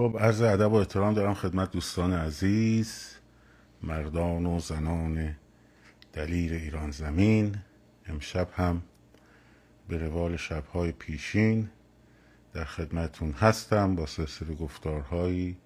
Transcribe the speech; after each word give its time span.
خب 0.00 0.16
عرض 0.20 0.42
ادب 0.42 0.72
و 0.72 0.74
احترام 0.74 1.14
دارم 1.14 1.34
خدمت 1.34 1.70
دوستان 1.70 2.12
عزیز 2.12 3.14
مردان 3.82 4.46
و 4.46 4.60
زنان 4.60 5.36
دلیر 6.12 6.52
ایران 6.52 6.90
زمین. 6.90 7.56
امشب 8.06 8.48
هم 8.54 8.82
به 9.88 9.98
روال 9.98 10.36
شبهای 10.36 10.92
پیشین 10.92 11.68
در 12.52 12.64
خدمتون 12.64 13.32
هستم 13.32 13.94
با 13.94 14.06
سلسله 14.06 14.54
گفتارهایی 14.54 15.56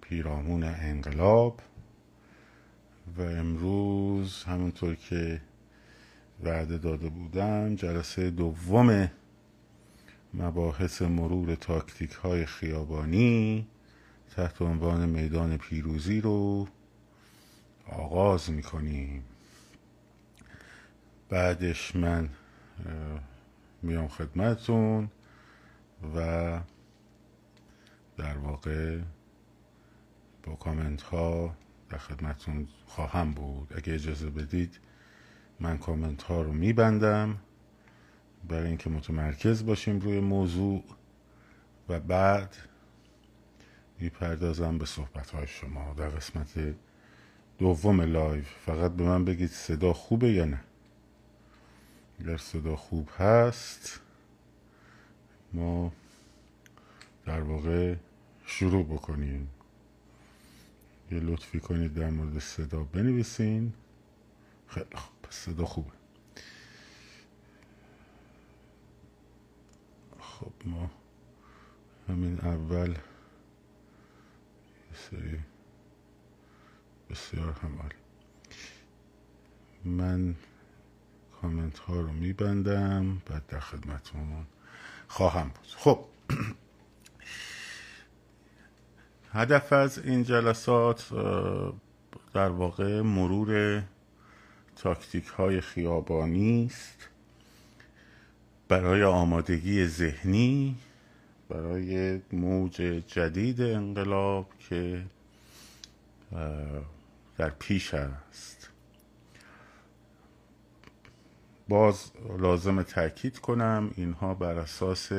پیرامون 0.00 0.64
انقلاب 0.64 1.60
و 3.16 3.22
امروز 3.22 4.44
همونطور 4.44 4.94
که 4.94 5.40
وعده 6.44 6.78
داده 6.78 7.08
بودم 7.08 7.74
جلسه 7.74 8.30
دوم 8.30 9.10
مباحث 10.34 11.02
مرور 11.02 11.54
تاکتیک 11.54 12.10
های 12.12 12.46
خیابانی 12.46 13.66
تحت 14.36 14.62
عنوان 14.62 15.08
میدان 15.08 15.56
پیروزی 15.56 16.20
رو 16.20 16.68
آغاز 17.92 18.50
می‌کنیم. 18.50 19.24
بعدش 21.28 21.96
من 21.96 22.28
میام 23.82 24.08
خدمتون 24.08 25.10
و 26.16 26.60
در 28.16 28.38
واقع 28.38 28.98
با 30.42 30.54
کامنت 30.54 31.02
ها 31.02 31.54
در 31.90 31.98
خدمتون 31.98 32.68
خواهم 32.86 33.32
بود. 33.32 33.72
اگه 33.76 33.94
اجازه 33.94 34.30
بدید 34.30 34.78
من 35.60 35.78
کامنت 35.78 36.22
ها 36.22 36.42
رو 36.42 36.52
میبندم. 36.52 37.38
برای 38.48 38.66
اینکه 38.66 38.90
متمرکز 38.90 39.66
باشیم 39.66 39.98
روی 39.98 40.20
موضوع 40.20 40.84
و 41.88 42.00
بعد 42.00 42.56
می‌پردازم 43.98 44.78
به 44.78 44.86
صحبت 44.86 45.30
های 45.30 45.46
شما 45.46 45.94
در 45.94 46.08
قسمت 46.08 46.74
دوم 47.58 48.00
live 48.00 48.44
فقط 48.66 48.90
به 48.92 49.04
من 49.04 49.24
بگید 49.24 49.50
صدا 49.50 49.92
خوبه 49.92 50.32
یا 50.32 50.44
نه؟ 50.44 50.60
اگر 52.20 52.36
صدا 52.36 52.76
خوب 52.76 53.08
هست 53.18 54.00
ما 55.52 55.92
در 57.26 57.40
واقع 57.40 57.94
شروع 58.46 58.84
بکنیم. 58.84 59.50
یه 61.10 61.20
لطفی 61.20 61.60
کنید 61.60 61.94
در 61.94 62.10
مورد 62.10 62.38
صدا 62.38 62.84
بنویسین. 62.84 63.72
خیلی 64.66 64.96
خوب 64.96 65.30
صدا 65.30 65.64
خوبه. 65.64 65.97
خب 70.40 70.52
ما 70.64 70.90
همین 72.08 72.40
اول 72.40 72.94
سری 74.94 75.38
بسیار 77.10 77.52
همال. 77.52 77.92
من 79.84 80.34
کامنت 81.40 81.78
ها 81.78 82.00
رو 82.00 82.12
میبندم 82.12 83.22
بعد 83.26 83.46
در 83.46 83.60
خدمتون 83.60 84.46
خواهم 85.08 85.48
بود. 85.48 85.66
خب. 85.76 86.04
هدف 89.32 89.72
از 89.72 89.98
این 89.98 90.24
جلسات 90.24 91.08
در 92.34 92.48
واقع 92.48 93.00
مرور 93.00 93.82
تاکتیک 94.76 95.26
های 95.26 95.60
خیابانی 95.60 96.66
است. 96.66 97.08
برای 98.68 99.02
آمادگی 99.04 99.86
ذهنی 99.86 100.76
برای 101.48 102.20
موج 102.32 102.74
جدید 103.06 103.62
انقلاب 103.62 104.50
که 104.58 105.04
در 107.36 107.50
پیش 107.50 107.94
است. 107.94 108.70
باز 111.68 112.12
لازم 112.38 112.82
تاکید 112.82 113.38
کنم 113.38 113.90
اینها 113.96 114.34
بر 114.34 114.58
اساس 114.58 115.10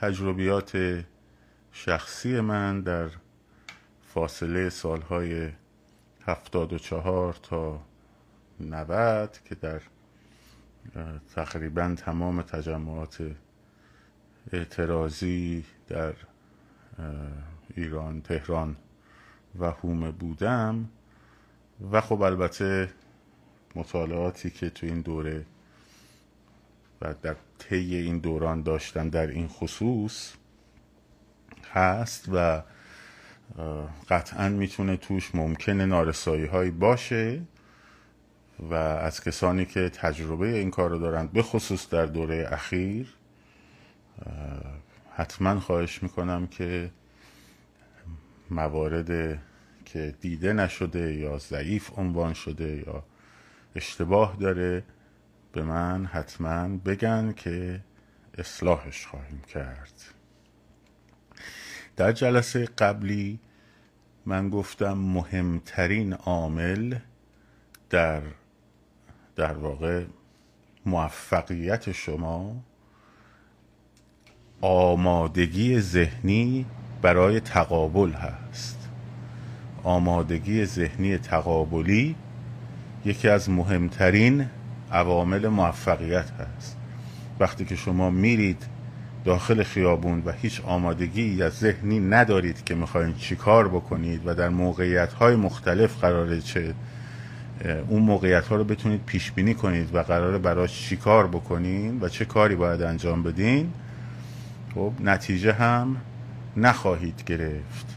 تجربیات 0.00 1.04
شخصی 1.72 2.40
من 2.40 2.80
در 2.80 3.08
فاصله 4.14 4.70
سالهای 4.70 5.48
هفتاد 6.26 6.72
و 6.72 6.78
چهار 6.78 7.32
تا 7.32 7.80
نود 8.60 9.38
که 9.44 9.54
در 9.54 9.80
تقریبا 11.34 11.94
تمام 11.98 12.42
تجمعات 12.42 13.30
اعتراضی 14.52 15.64
در 15.88 16.14
ایران 17.76 18.20
تهران 18.20 18.76
و 19.58 19.70
هومه 19.70 20.10
بودم 20.10 20.88
و 21.92 22.00
خب 22.00 22.22
البته 22.22 22.90
مطالعاتی 23.74 24.50
که 24.50 24.70
تو 24.70 24.86
این 24.86 25.00
دوره 25.00 25.46
و 27.02 27.14
در 27.22 27.36
طی 27.58 27.96
این 27.96 28.18
دوران 28.18 28.62
داشتم 28.62 29.10
در 29.10 29.26
این 29.26 29.48
خصوص 29.48 30.32
هست 31.72 32.28
و 32.32 32.62
قطعا 34.08 34.48
می‌تونه 34.48 34.96
توش 34.96 35.34
ممکنه 35.34 35.86
نارسایی 35.86 36.46
هایی 36.46 36.70
باشه. 36.70 37.42
و 38.60 38.74
از 38.74 39.24
کسانی 39.24 39.64
که 39.64 39.88
تجربه 39.88 40.48
این 40.48 40.70
کار 40.70 40.90
رو 40.90 40.98
دارند 40.98 41.32
به 41.32 41.42
خصوص 41.42 41.88
در 41.88 42.06
دوره 42.06 42.48
اخیر 42.50 43.14
حتما 45.14 45.60
خواهش 45.60 46.02
می‌کنم 46.02 46.46
که 46.46 46.90
موارد 48.50 49.40
که 49.84 50.14
دیده 50.20 50.52
نشده 50.52 51.14
یا 51.14 51.38
ضعیف 51.38 51.90
عنوان 51.98 52.34
شده 52.34 52.84
یا 52.86 53.04
اشتباه 53.74 54.36
داره 54.40 54.84
به 55.52 55.62
من 55.62 56.06
حتما 56.06 56.68
بگن 56.76 57.32
که 57.32 57.80
اصلاحش 58.38 59.06
خواهیم 59.06 59.40
کرد. 59.40 59.92
در 61.96 62.12
جلسه 62.12 62.66
قبلی 62.78 63.40
من 64.26 64.50
گفتم 64.50 64.92
مهمترین 64.92 66.12
عامل 66.12 66.98
در 67.90 68.22
در 69.36 69.52
واقع 69.52 70.04
موفقیت 70.86 71.92
شما 71.92 72.56
آمادگی 74.60 75.80
ذهنی 75.80 76.66
برای 77.02 77.40
تقابل 77.40 78.12
هست. 78.12 78.88
آمادگی 79.84 80.64
ذهنی 80.64 81.18
تقابلی 81.18 82.16
یکی 83.04 83.28
از 83.28 83.50
مهمترین 83.50 84.46
عوامل 84.92 85.48
موفقیت 85.48 86.30
هست. 86.30 86.76
وقتی 87.40 87.64
که 87.64 87.76
شما 87.76 88.10
میرید 88.10 88.66
داخل 89.24 89.62
خیابون 89.62 90.22
و 90.26 90.32
هیچ 90.32 90.60
آمادگی 90.60 91.22
یا 91.22 91.50
ذهنی 91.50 92.00
ندارید 92.00 92.64
که 92.64 92.74
می‌خواین 92.74 93.14
چیکار 93.14 93.68
بکنید 93.68 94.22
و 94.26 94.34
در 94.34 94.48
موقعیت 94.48 95.12
های 95.12 95.36
مختلف 95.36 96.00
قراره 96.00 96.40
چه 96.40 96.74
اون 97.64 98.02
موقعیت 98.02 98.46
ها 98.46 98.56
رو 98.56 98.64
بتونید 98.64 99.04
پیش 99.06 99.32
بینی 99.32 99.54
کنید 99.54 99.94
و 99.94 100.02
قراره 100.02 100.38
براش 100.38 100.88
چیکار 100.88 101.26
بکنین 101.26 102.00
و 102.00 102.08
چه 102.08 102.24
کاری 102.24 102.54
باید 102.54 102.82
انجام 102.82 103.22
بدین 103.22 103.72
خب 104.74 104.92
نتیجه 105.00 105.52
هم 105.52 105.96
نخواهید 106.56 107.22
گرفت. 107.26 107.96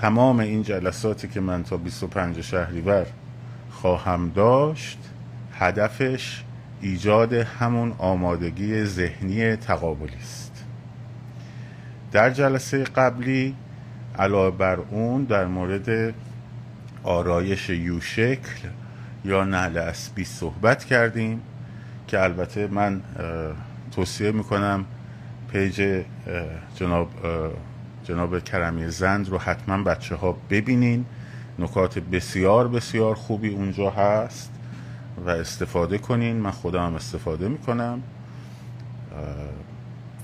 تمام 0.00 0.40
این 0.40 0.62
جلساتی 0.62 1.28
که 1.28 1.40
من 1.40 1.62
تا 1.62 1.76
25 1.76 2.40
شهریور 2.40 3.06
خواهم 3.70 4.32
داشت 4.34 4.98
هدفش 5.52 6.42
ایجاد 6.80 7.32
همون 7.32 7.94
آمادگی 7.98 8.84
ذهنی 8.84 9.56
تقابلی 9.56 10.16
است. 10.20 10.64
در 12.12 12.30
جلسه 12.30 12.84
قبلی 12.84 13.54
علاوه 14.18 14.56
بر 14.56 14.78
اون 14.90 15.24
در 15.24 15.46
مورد 15.46 16.14
آرایش 17.02 17.70
یو 17.70 18.00
شکل 18.00 18.68
یا 19.24 19.44
نهل 19.44 19.78
اسبی 19.78 20.24
صحبت 20.24 20.84
کردیم 20.84 21.40
که 22.06 22.22
البته 22.22 22.66
من 22.66 23.02
توصیه 23.92 24.32
می‌کنم 24.32 24.84
پیج 25.52 26.02
جناب 26.74 27.10
جناب 28.04 28.44
کرمی 28.44 28.88
زند 28.88 29.28
رو 29.28 29.38
حتما 29.38 29.82
بچه 29.82 30.14
ها 30.14 30.36
ببینین. 30.50 31.04
نکات 31.58 31.98
بسیار 31.98 32.68
بسیار 32.68 33.14
خوبی 33.14 33.48
اونجا 33.48 33.90
هست 33.90 34.52
و 35.26 35.30
استفاده 35.30 35.98
کنین. 35.98 36.36
من 36.36 36.50
خودم 36.50 36.94
استفاده 36.94 37.48
می‌کنم. 37.48 38.02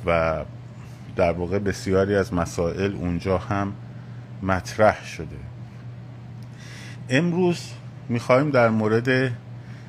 و 0.07 0.45
در 1.17 1.33
واقع 1.33 1.59
بسیاری 1.59 2.15
از 2.15 2.35
مسائل 2.35 2.95
اونجا 2.95 3.39
هم 3.39 3.73
مطرح 4.43 5.05
شده. 5.05 5.37
امروز 7.09 7.71
می‌خوایم 8.09 8.51
در 8.51 8.69
مورد 8.69 9.33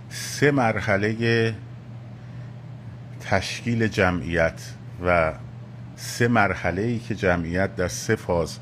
سه 0.10 0.52
مرحله 0.52 1.56
تشکیل 3.20 3.88
جمعیت 3.88 4.74
و 5.06 5.34
سه 5.96 6.28
مرحله 6.28 6.82
ای 6.82 7.00
که 7.00 7.16
جمعیت 7.16 7.76
در 7.76 7.88
سه 7.88 8.16
فاز 8.16 8.60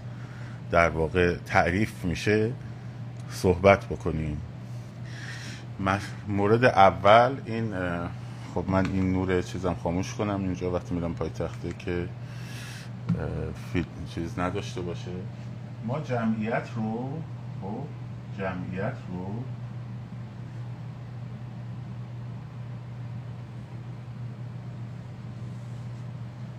در 0.72 0.90
واقع 0.90 1.36
تعریف 1.46 2.06
میشه 2.06 2.52
صحبت 3.30 3.86
بکنیم. 3.86 4.38
مورد 6.28 6.66
اول 6.66 7.36
این 7.46 7.74
خب 8.54 8.66
من 8.68 8.86
این 8.86 9.12
نور 9.12 9.42
چیزم 9.42 9.76
خاموش 9.84 10.14
کنم 10.14 10.44
اینجا 10.44 10.72
وقتی 10.72 10.96
میرم 10.96 11.14
پای 11.14 11.30
تخته 11.30 11.74
که 11.80 12.08
چیز 14.16 14.40
نداشته 14.40 14.82
باشه. 14.82 15.12
ما 15.86 16.00
جمعیت 16.00 16.68
رو 16.76 17.10
خب 17.62 17.84
جمعیت 18.38 18.98
رو 19.10 19.44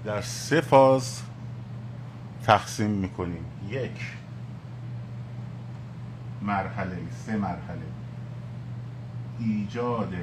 در 0.05 0.21
سه 0.21 0.61
فاز 0.61 1.23
تقسیم 2.43 2.91
می‌کنیم. 2.91 3.44
یک 3.69 4.12
مرحله 6.43 6.99
سه 7.26 7.37
مرحله. 7.37 7.87
ایجاد 9.38 10.15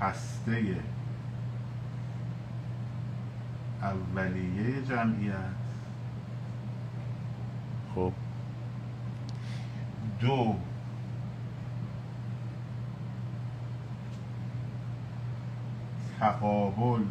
هسته 0.00 0.76
اولیه 3.82 4.82
جمعیت. 4.82 5.69
خب. 7.94 8.12
دو. 10.20 10.54
تقابل. 16.20 17.04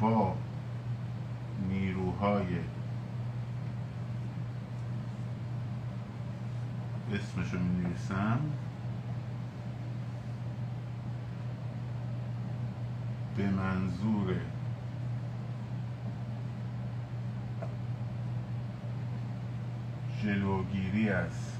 با 0.00 0.34
نیروهای 1.68 2.46
اسمشو 7.12 7.58
می 7.58 7.82
نویسم 7.82 8.40
به 13.36 13.50
منظور 13.50 14.36
جلوگیری 20.22 21.08
از 21.10 21.52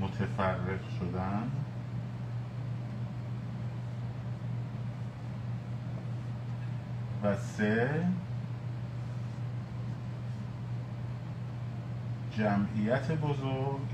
متفرق 0.00 0.80
شدن. 0.98 1.50
و 7.22 7.36
سه 7.36 8.06
جمعیت 12.30 13.12
بزرگ. 13.12 13.88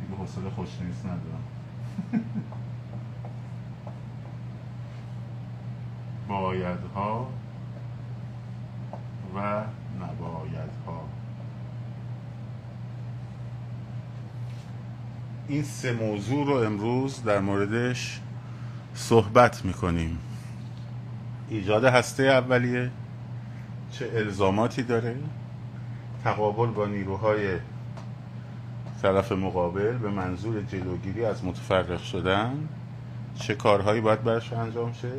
دیگه 0.00 0.16
حوصله 0.18 0.50
خوشنویس 0.50 1.04
ندارم. 1.04 1.44
بایدها 6.28 7.28
و 9.34 9.64
نبایدها 10.00 11.08
این 15.48 15.62
سه 15.62 15.92
موضوع 15.92 16.46
رو 16.46 16.52
امروز 16.52 17.22
در 17.24 17.40
موردش 17.40 18.20
صحبت 18.94 19.64
می‌کنیم. 19.64 20.18
ایجاد 21.48 21.84
هسته 21.84 22.22
اولیه 22.22 22.90
چه 23.92 24.10
الزاماتی 24.14 24.82
داره؟ 24.82 25.16
تقابل 26.24 26.66
با 26.66 26.86
نیروهای 26.86 27.58
طرف 29.02 29.32
مقابل 29.32 29.92
به 29.92 30.10
منظور 30.10 30.62
جلوگیری 30.62 31.24
از 31.24 31.44
متفرق 31.44 32.02
شدن 32.02 32.68
چه 33.34 33.54
کارهایی 33.54 34.00
باید 34.00 34.24
برش 34.24 34.52
انجام 34.52 34.92
شه؟ 34.92 35.12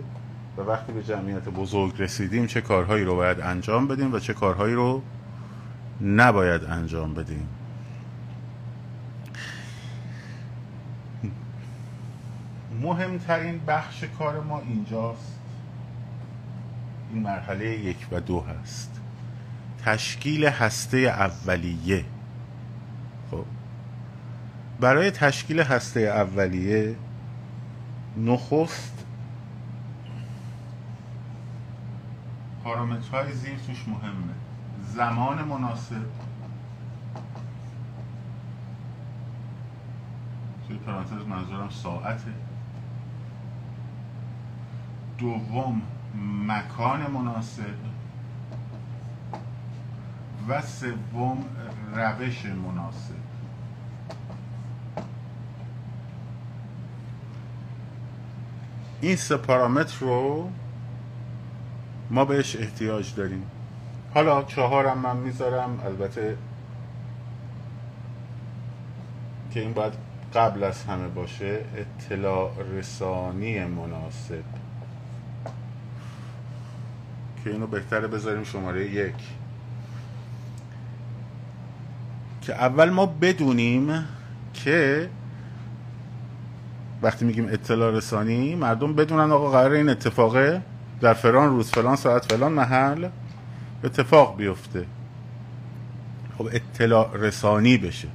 و 0.57 0.61
وقتی 0.61 0.91
به 0.91 1.03
جمعیت 1.03 1.49
بزرگ 1.49 2.01
رسیدیم 2.01 2.47
چه 2.47 2.61
کارهایی 2.61 3.03
رو 3.05 3.15
باید 3.15 3.41
انجام 3.41 3.87
بدیم 3.87 4.13
و 4.13 4.19
چه 4.19 4.33
کارهایی 4.33 4.73
رو 4.73 5.01
نباید 6.01 6.63
انجام 6.63 7.13
بدیم؟ 7.13 7.47
مهمترین 12.89 13.65
بخش 13.68 14.03
کار 14.03 14.41
ما 14.41 14.59
اینجاست. 14.59 15.39
این 17.13 17.24
مرحله 17.24 17.65
یک 17.65 18.07
و 18.12 18.19
دو 18.19 18.41
هست. 18.41 19.01
تشکیل 19.86 20.45
هسته 20.45 20.97
اولیه. 20.97 22.06
خب. 23.31 23.45
برای 24.80 25.12
تشکیل 25.12 25.59
هسته 25.59 26.00
اولیه 26.00 26.95
نخست 28.18 29.06
پارامترهای 32.63 33.33
زیر 33.33 33.57
توش 33.68 33.88
مهمه. 33.88 34.33
زمان 34.94 35.41
مناسب. 35.41 36.06
توی 40.68 40.77
پرانتز 40.77 41.27
منظورم 41.27 41.69
ساعته. 41.69 42.49
دوم 45.19 45.81
مکان 46.48 47.12
مناسب 47.12 47.75
و 50.50 50.62
سوم 50.62 51.45
روش 51.95 52.45
مناسب. 52.45 53.19
این 59.01 59.16
سه 59.16 59.38
پارامتر 59.38 59.98
رو 60.00 60.50
ما 62.10 62.25
بهش 62.25 62.56
احتیاج 62.56 63.15
داریم. 63.15 63.44
حالا 64.13 64.44
چهارم 64.44 64.98
من 64.98 65.18
می‌ذارم 65.18 65.80
البته 65.86 66.38
که 69.51 69.60
این 69.60 69.74
باید 69.74 69.93
قبل 70.36 70.63
از 70.63 70.84
همه 70.84 71.08
باشه 71.08 71.60
اطلاع 71.75 72.51
رسانی 72.74 73.65
مناسب. 73.65 74.59
که 77.43 77.50
اینو 77.50 77.67
بهتره 77.67 78.08
بذاریم 78.08 78.43
شماره 78.43 78.91
یک. 78.91 79.13
که 82.41 82.53
اول 82.55 82.89
ما 82.89 83.05
بدونیم 83.05 84.05
که 84.53 85.10
وقتی 87.01 87.25
میگیم 87.25 87.48
اطلاع 87.50 87.91
رسانی 87.91 88.55
مردم 88.55 88.93
بدونن 88.93 89.31
آقا 89.31 89.51
قرار 89.51 89.72
این 89.72 89.89
اتفاقه 89.89 90.62
در 91.01 91.13
فلان 91.13 91.50
روز 91.50 91.72
فلان 91.72 91.96
ساعت 91.96 92.34
فلان 92.34 92.51
محل 92.51 93.08
اتفاق 93.84 94.38
بیفته. 94.38 94.86
خب 96.38 96.50
اطلاع 96.51 97.12
رسانی 97.13 97.77
بشه. 97.77 98.08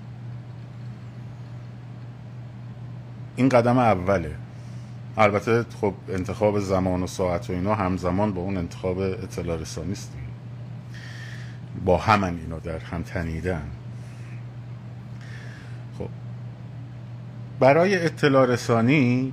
این 3.37 3.49
قدم 3.49 3.78
اوله. 3.78 4.44
البته 5.16 5.64
خب 5.80 5.94
انتخاب 6.09 6.59
زمان 6.59 7.02
و 7.02 7.06
ساعت 7.06 7.50
و 7.50 7.52
اینا 7.52 7.75
همزمان 7.75 8.33
با 8.33 8.40
اون 8.40 8.56
انتخاب 8.56 8.99
اطلاع 8.99 9.56
رسانی 9.56 9.92
است. 9.92 10.12
با 11.85 11.99
همن 11.99 12.38
اینا 12.38 12.59
در 12.59 12.78
هم 12.78 13.02
تنیدن. 13.02 13.62
خب. 15.99 16.09
برای 17.61 18.04
اطلاع 18.04 18.47
رسانی 18.47 19.33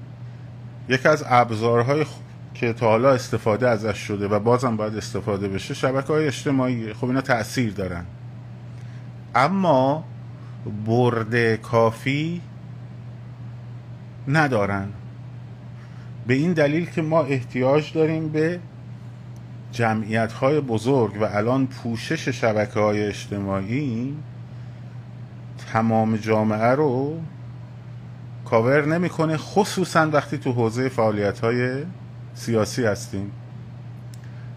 یکی 0.89 1.07
از 1.07 1.23
ابزارهای 1.27 2.05
که 2.53 2.73
تا 2.73 2.89
حالا 2.89 3.11
استفاده 3.11 3.69
ازش 3.69 3.97
شده 3.97 4.27
و 4.27 4.39
بازم 4.39 4.77
باید 4.77 4.97
استفاده 4.97 5.47
بشه 5.47 5.73
شبکه 5.73 6.13
های 6.13 6.27
اجتماعی. 6.27 6.93
خب 6.93 7.05
اینا 7.05 7.21
تاثیر 7.21 7.73
دارن. 7.73 8.05
اما 9.35 10.03
برده 10.85 11.57
کافی 11.57 12.41
ندارن. 14.27 14.87
به 16.31 16.37
این 16.37 16.53
دلیل 16.53 16.85
که 16.85 17.01
ما 17.01 17.23
احتیاج 17.23 17.93
داریم 17.93 18.29
به 18.29 18.59
جمعیت 19.71 20.31
های 20.31 20.59
بزرگ 20.59 21.21
و 21.21 21.23
الان 21.23 21.67
پوشش 21.67 22.29
شبکه 22.29 22.79
های 22.79 23.07
اجتماعی 23.07 24.17
تمام 25.71 26.17
جامعه 26.17 26.71
رو 26.71 27.21
کاور 28.45 28.85
نمی‌کنه 28.85 29.37
خصوصا 29.37 30.09
وقتی 30.09 30.37
تو 30.37 30.51
حوزه 30.51 30.89
فعالیت 30.89 31.39
های 31.39 31.83
سیاسی 32.33 32.85
هستیم. 32.85 33.31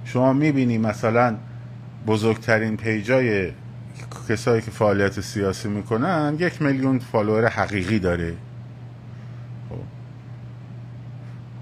شما 0.05 0.33
می‌بینی 0.33 0.79
مثلا 0.79 1.37
بزرگترین 2.07 2.77
page 2.77 3.38
ای 3.38 3.53
کسایی 4.29 4.63
که 4.63 4.71
فعالیت 4.71 5.21
سیاسی 5.21 5.69
می‌کنن 5.69 6.37
یک 6.39 6.63
میلیون 6.63 6.99
follower 6.99 7.47
حقیقی 7.49 7.99
داره 7.99 8.35
خب. 9.71 9.77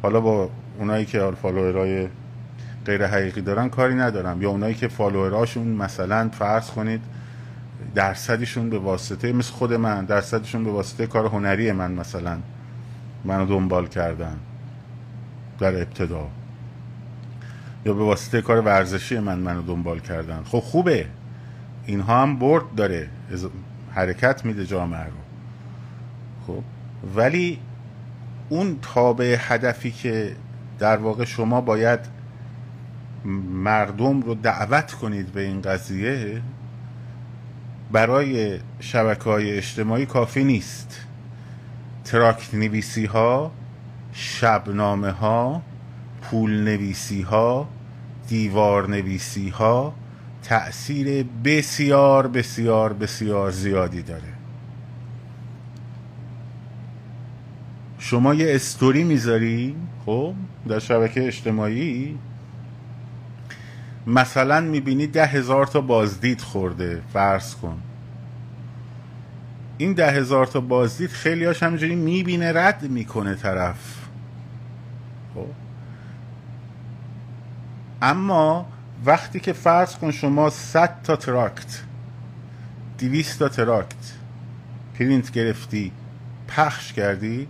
حالا 0.02 0.21
با 0.21 0.50
اونایی 0.78 1.04
که 1.04 1.30
follower 1.43 2.01
ای 2.01 2.09
غیر 2.87 3.06
حقیقی 3.06 3.40
دارن 3.40 3.68
کاری 3.68 3.94
ندارم. 3.94 4.42
یا 4.42 4.50
اونایی 4.50 4.75
که 4.75 4.88
follower 4.88 5.41
اشون 5.41 5.67
مثلا 5.66 6.28
فرض 6.28 6.71
کنید 6.71 7.00
درصدشون 7.94 8.71
به 8.71 8.78
واسطه 8.78 9.32
مثل 9.32 9.52
خود 9.52 9.73
من 9.73 10.04
درصدشون 10.04 10.64
به 10.64 10.71
واسطه 10.71 11.06
کار 11.06 11.26
هنری 11.26 11.73
من 11.73 11.92
مثلا 11.92 12.38
منو 13.25 13.47
دنبال 13.47 13.87
کردن 13.87 14.37
در 15.59 15.76
ابتدا. 15.76 16.28
یا 17.87 17.92
به 17.92 18.04
واسطه 18.04 18.42
کار 18.42 18.61
ورزشی 18.61 19.18
من 19.18 19.38
منو 19.38 19.62
دنبال 19.62 19.99
کردن. 19.99 20.42
خب 20.44 20.61
خوبه. 20.61 21.06
اینها 21.87 22.23
هم 22.23 22.38
برد 22.38 22.75
داره. 22.76 23.09
حرکت 23.90 24.44
میده 24.44 24.66
جامعه 24.66 25.04
رو. 25.04 25.11
خب. 26.47 26.62
ولی 27.16 27.59
اون 28.52 28.78
تابع 28.82 29.37
هدفی 29.38 29.90
که 29.90 30.37
در 30.78 30.97
واقع 30.97 31.25
شما 31.25 31.61
باید 31.61 32.00
مردم 33.64 34.21
رو 34.21 34.35
دعوت 34.35 34.92
کنید 34.92 35.32
به 35.32 35.40
این 35.40 35.61
قضیه 35.62 36.42
برای 37.92 38.59
شبکه 38.80 39.25
های 39.25 39.56
اجتماعی 39.56 40.06
کافی 40.06 40.44
نیست. 40.44 41.00
تراکت 42.04 42.54
نویسی 42.54 43.04
ها 43.04 43.52
شبنامه 44.12 45.11
ها 45.11 45.62
پول 46.23 46.64
نویسی 46.64 47.23
ها 47.23 47.68
دیوار 48.28 48.88
نویسی 48.88 49.49
ها 49.49 49.94
تأثیر 50.42 51.26
بسیار 51.44 52.28
بسیار 52.28 52.92
بسیار 52.92 53.50
زیادی 53.50 54.02
داره. 54.02 54.32
شما 58.12 58.35
یه 58.35 58.54
استوری 58.54 59.04
می‌ذاری؟ 59.04 59.76
خب 60.07 60.35
در 60.69 60.78
شبکه 60.78 61.26
اجتماعی؟ 61.26 62.19
مثلا 64.07 64.61
می‌بینی 64.61 65.07
ده 65.07 65.26
هزار 65.26 65.66
تا 65.66 65.81
بازدید 65.81 66.40
خورده 66.40 67.02
فرض 67.12 67.54
کن. 67.54 67.83
این 69.78 69.92
ده 69.92 70.11
هزار 70.11 70.47
تا 70.47 70.61
بازدید 70.61 71.11
خیلی 71.11 71.45
هاش 71.45 71.62
همینجوری 71.62 71.95
می‌بینه 71.95 72.52
رد 72.52 72.83
می‌کنه 72.83 73.35
طرف. 73.35 74.09
خب. 75.35 75.47
اما 78.02 78.66
وقتی 79.04 79.40
که 79.40 79.52
فرض 79.52 79.97
کن 79.97 80.11
شما 80.11 80.50
100 80.50 81.02
تا 81.04 81.16
تراکت 81.16 81.83
200 82.99 83.38
تا 83.38 83.49
تراکت 83.49 84.12
پرینت 84.99 85.33
گرفتی 85.33 85.92
پخش 86.49 86.92
کردی 86.92 87.49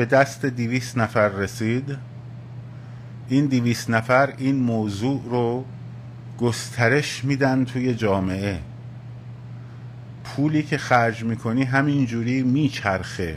به 0.00 0.06
دست 0.06 0.46
200 0.46 0.98
نفر 0.98 1.28
رسید. 1.28 1.96
این 3.28 3.46
200 3.46 3.90
نفر 3.90 4.34
این 4.38 4.56
موضوع 4.56 5.22
رو 5.30 5.64
گسترش 6.38 7.24
میدن 7.24 7.64
توی 7.64 7.94
جامعه. 7.94 8.58
پولی 10.24 10.62
که 10.62 10.78
خرج 10.78 11.24
می‌کنی 11.24 11.62
همینجوری 11.62 12.42
میچرخه. 12.42 13.36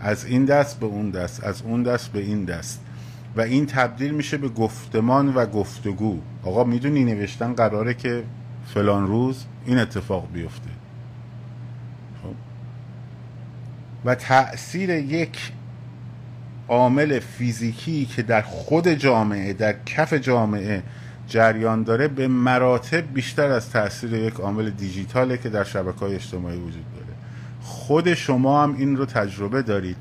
از 0.00 0.24
این 0.24 0.44
دست 0.44 0.80
به 0.80 0.86
اون 0.86 1.10
دست 1.10 1.44
از 1.44 1.62
اون 1.62 1.82
دست 1.82 2.12
به 2.12 2.20
این 2.20 2.44
دست. 2.44 2.80
و 3.36 3.40
این 3.40 3.66
تبدیل 3.66 4.10
میشه 4.10 4.36
به 4.36 4.48
گفتمان 4.48 5.34
و 5.34 5.46
گفتگو. 5.46 6.20
آقا 6.42 6.64
می‌دونی 6.64 7.04
نوشتن 7.04 7.52
قراره 7.52 7.94
که 7.94 8.24
فلان 8.74 9.06
روز 9.06 9.44
این 9.66 9.78
اتفاق 9.78 10.28
بیفته 10.32 10.70
خب. 12.22 12.34
و 14.04 14.14
تأثیر 14.14 14.90
یک 14.90 15.52
عامل 16.68 17.18
فیزیکی 17.18 18.06
که 18.06 18.22
در 18.22 18.42
خود 18.42 18.88
جامعه 18.88 19.52
در 19.52 19.74
کف 19.86 20.14
جامعه 20.14 20.82
جریان 21.28 21.82
داره 21.82 22.08
به 22.08 22.28
مراتب 22.28 23.14
بیشتر 23.14 23.50
از 23.50 23.70
تاثیر 23.70 24.14
یک 24.14 24.34
عامل 24.34 24.70
دیجیتاله 24.70 25.36
که 25.36 25.48
در 25.48 25.64
شبکه 25.64 25.98
های 25.98 26.14
اجتماعی 26.14 26.56
وجود 26.56 26.84
داره. 26.94 27.06
خود 27.60 28.14
شما 28.14 28.62
هم 28.62 28.76
این 28.76 28.96
رو 28.96 29.06
تجربه 29.06 29.62
دارید. 29.62 29.96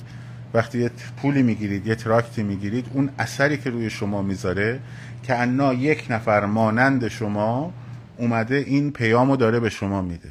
وقتی 0.54 0.80
یه 0.80 0.92
پولی 1.18 1.44
می‌گیرید 1.44 1.88
یه 1.88 1.96
تراکتی 1.96 2.44
می‌گیرید 2.44 2.86
اون 2.94 3.10
اثری 3.20 3.58
که 3.58 3.70
روی 3.70 3.90
شما 3.90 4.22
می‌ذاره 4.22 4.80
که 5.24 5.36
انا 5.36 5.74
یک 5.74 6.06
نفر 6.10 6.46
مانند 6.46 7.08
شما 7.08 7.74
اومده 8.18 8.56
این 8.56 8.92
پیامو 8.92 9.36
داره 9.36 9.60
به 9.60 9.70
شما 9.70 10.02
میده. 10.02 10.30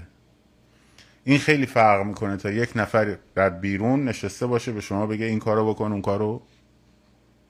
این 1.25 1.39
خیلی 1.39 1.67
فرق 1.67 2.07
می‌کنه 2.07 2.37
تا 2.37 2.51
یک 2.51 2.73
نفر 2.77 3.19
در 3.35 3.51
بیرون 3.51 4.05
نشسته 4.05 4.47
باشه 4.47 4.73
به 4.73 4.81
شما 4.81 5.07
بگه 5.07 5.27
این 5.27 5.39
کارو 5.39 5.75
بکن 5.75 5.93
اون 5.93 6.03
کارو 6.03 6.43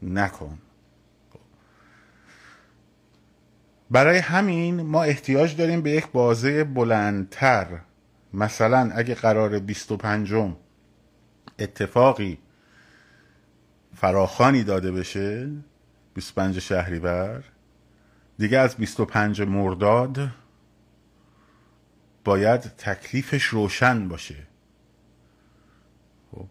نکن. 0.02 0.58
برای 3.90 4.18
همین 4.18 4.82
ما 4.82 5.02
احتیاج 5.02 5.56
داریم 5.56 5.82
به 5.82 5.90
یک 5.90 6.06
بازه 6.06 6.64
بلندتر. 6.64 7.66
مثلا 8.34 8.90
اگه 8.94 9.14
قرار 9.14 9.58
25 9.58 10.34
اتفاقی 11.58 12.38
فراخانی 13.94 14.64
داده 14.64 14.92
بشه 14.92 15.50
25 16.14 16.58
شهریور 16.58 17.44
دیگه 18.38 18.58
از 18.58 18.76
25 18.76 19.42
مرداد 19.42 20.30
باید 22.24 22.60
تکلیفش 22.60 23.44
روشن 23.44 24.08
باشه. 24.08 24.36
خب. 26.32 26.46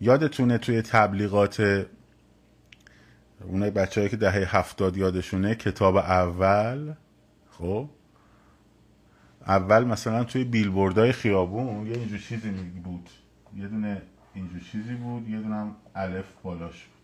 یادتونه 0.00 0.58
توی 0.58 0.82
تبلیغات 0.82 1.86
اونای 3.44 3.70
بچه 3.70 4.08
که 4.08 4.16
دهه 4.16 4.56
هفتاد 4.56 4.96
یادشونه 4.96 5.54
کتاب 5.54 5.96
اول؟ 5.96 6.94
خب. 7.50 7.88
اول 9.46 9.84
مثلا 9.84 10.24
توی 10.24 10.44
بیلبوردهای 10.44 11.12
خیابون 11.12 11.86
یه 11.86 11.96
اینجور 11.98 12.18
چیزی 12.18 12.50
بود. 12.84 13.10
یه 13.56 13.68
دونه 13.68 14.02
اینجور 14.34 14.60
چیزی 14.60 14.94
بود 14.94 15.28
یه 15.28 15.40
دونه 15.40 15.54
هم 15.54 15.76
الف 15.94 16.32
بالاش 16.42 16.84
بود. 16.84 17.00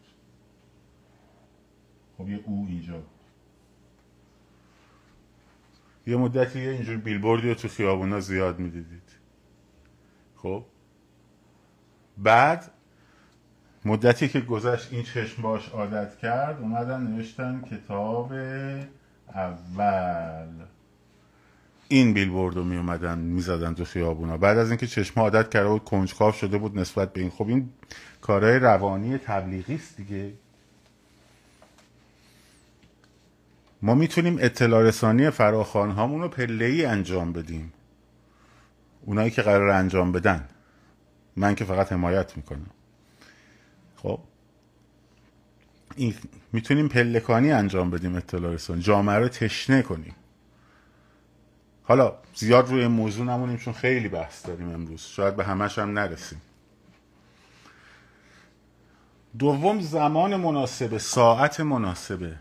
خب 2.18 2.28
یه 2.28 2.40
او 2.44 2.66
اینجا 2.68 2.94
بود. 2.98 3.15
یه 6.06 6.16
مدتی 6.16 6.62
یه 6.62 6.70
اینجور 6.70 6.96
بیلبوردی 6.96 7.48
رو 7.48 7.54
تو 7.54 7.68
خیابونا 7.68 8.20
زیاد 8.20 8.58
می‌دیدید. 8.58 9.10
خب؟ 10.36 10.64
بعد 12.18 12.70
مدتی 13.84 14.28
که 14.28 14.40
گذشت 14.40 14.92
این 14.92 15.02
چشم 15.02 15.42
باش 15.42 15.68
عادت 15.68 16.18
کرد 16.18 16.60
اومدن 16.60 17.00
نوشتن 17.00 17.62
کتاب 17.70 18.32
اول. 19.34 20.48
این 21.88 22.14
بیلبورد 22.14 22.56
رو 22.56 22.64
می 22.64 22.76
اومدن 22.76 23.18
می‌زدن 23.18 23.74
تو 23.74 23.84
خیابونا. 23.84 24.36
بعد 24.36 24.58
از 24.58 24.68
اینکه 24.70 24.86
چشم 24.86 25.20
عادت 25.20 25.50
کرده 25.50 25.68
بود 25.68 25.84
کنجکاو 25.84 26.32
شده 26.32 26.58
بود 26.58 26.78
نسبت 26.78 27.12
به 27.12 27.20
این. 27.20 27.30
خب 27.30 27.48
این 27.48 27.70
کارهای 28.20 28.58
روانی 28.58 29.18
تبلیغی 29.18 29.74
است 29.74 29.96
دیگه. 29.96 30.32
ما 33.82 33.94
می‌تونیم 33.94 34.36
اطلاع 34.40 34.82
رسانی 34.82 35.30
فراخان 35.30 35.90
هامون 35.90 36.22
رو 36.22 36.28
پله 36.28 36.64
ای 36.64 36.84
انجام 36.84 37.32
بدیم. 37.32 37.72
اونایی 39.04 39.30
که 39.30 39.42
قرار 39.42 39.68
انجام 39.68 40.12
بدن. 40.12 40.48
من 41.36 41.54
که 41.54 41.64
فقط 41.64 41.92
حمایت 41.92 42.36
می‌کنم. 42.36 42.70
خب. 43.96 44.20
این 45.96 46.14
می‌تونیم 46.52 46.88
پلکانی 46.88 47.52
انجام 47.52 47.90
بدیم 47.90 48.16
اطلاع 48.16 48.52
رسانی. 48.52 48.82
جامعه 48.82 49.16
رو 49.16 49.28
تشنه 49.28 49.82
کنیم. 49.82 50.14
حالا 51.82 52.18
زیاد 52.34 52.68
روی 52.70 52.86
موضوع 52.86 53.26
نمونیم 53.26 53.56
چون 53.56 53.74
خیلی 53.74 54.08
بحث 54.08 54.46
داریم 54.46 54.68
امروز. 54.68 55.00
شاید 55.00 55.36
به 55.36 55.44
همش 55.44 55.78
هم 55.78 55.98
نرسیم. 55.98 56.40
دوم 59.38 59.80
زمان 59.80 60.36
مناسبه 60.36 60.98
ساعت 60.98 61.60
مناسبه 61.60 62.36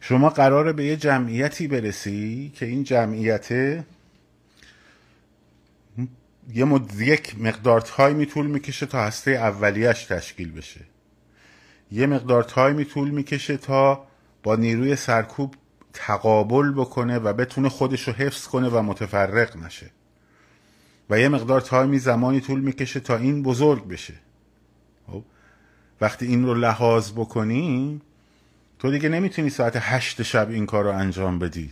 شما 0.00 0.30
قراره 0.30 0.72
به 0.72 0.84
یه 0.84 0.96
جمعیتی 0.96 1.68
برسی 1.68 2.52
که 2.54 2.66
این 2.66 2.84
جمعیت 2.84 3.52
یه 6.52 6.64
مد... 6.64 7.00
یک 7.00 7.40
مقدار 7.40 7.80
تایمی 7.80 8.26
طول 8.26 8.46
می‌کشه 8.46 8.86
تا 8.86 9.02
هسته 9.02 9.30
اولیش 9.30 10.04
تشکیل 10.04 10.52
بشه. 10.52 10.80
یه 11.92 12.06
مقدار 12.06 12.42
تایمی 12.42 12.84
طول 12.84 13.10
می‌کشه 13.10 13.56
تا 13.56 14.06
با 14.42 14.56
نیروی 14.56 14.96
سرکوب 14.96 15.54
تقابل 15.92 16.72
بکنه 16.72 17.18
و 17.18 17.32
بتونه 17.32 17.68
خودش 17.68 18.08
رو 18.08 18.12
حفظ 18.12 18.46
کنه 18.46 18.68
و 18.68 18.82
متفرق 18.82 19.56
نشه. 19.56 19.90
و 21.10 21.20
یه 21.20 21.28
مقدار 21.28 21.60
تایمی 21.60 21.98
زمانی 21.98 22.40
طول 22.40 22.60
می‌کشه 22.60 23.00
تا 23.00 23.16
این 23.16 23.42
بزرگ 23.42 23.88
بشه. 23.88 24.14
خب؟ 25.06 25.22
وقتی 26.00 26.26
این 26.26 26.46
رو 26.46 26.54
لحاظ 26.54 27.12
بکنی 27.12 28.00
تو 28.80 28.90
دیگه 28.90 29.08
نمی‌تونی 29.08 29.50
ساعت 29.50 29.72
هشت 29.76 30.22
شب 30.22 30.50
این 30.50 30.66
کار 30.66 30.84
رو 30.84 30.90
انجام 30.90 31.38
بدی 31.38 31.70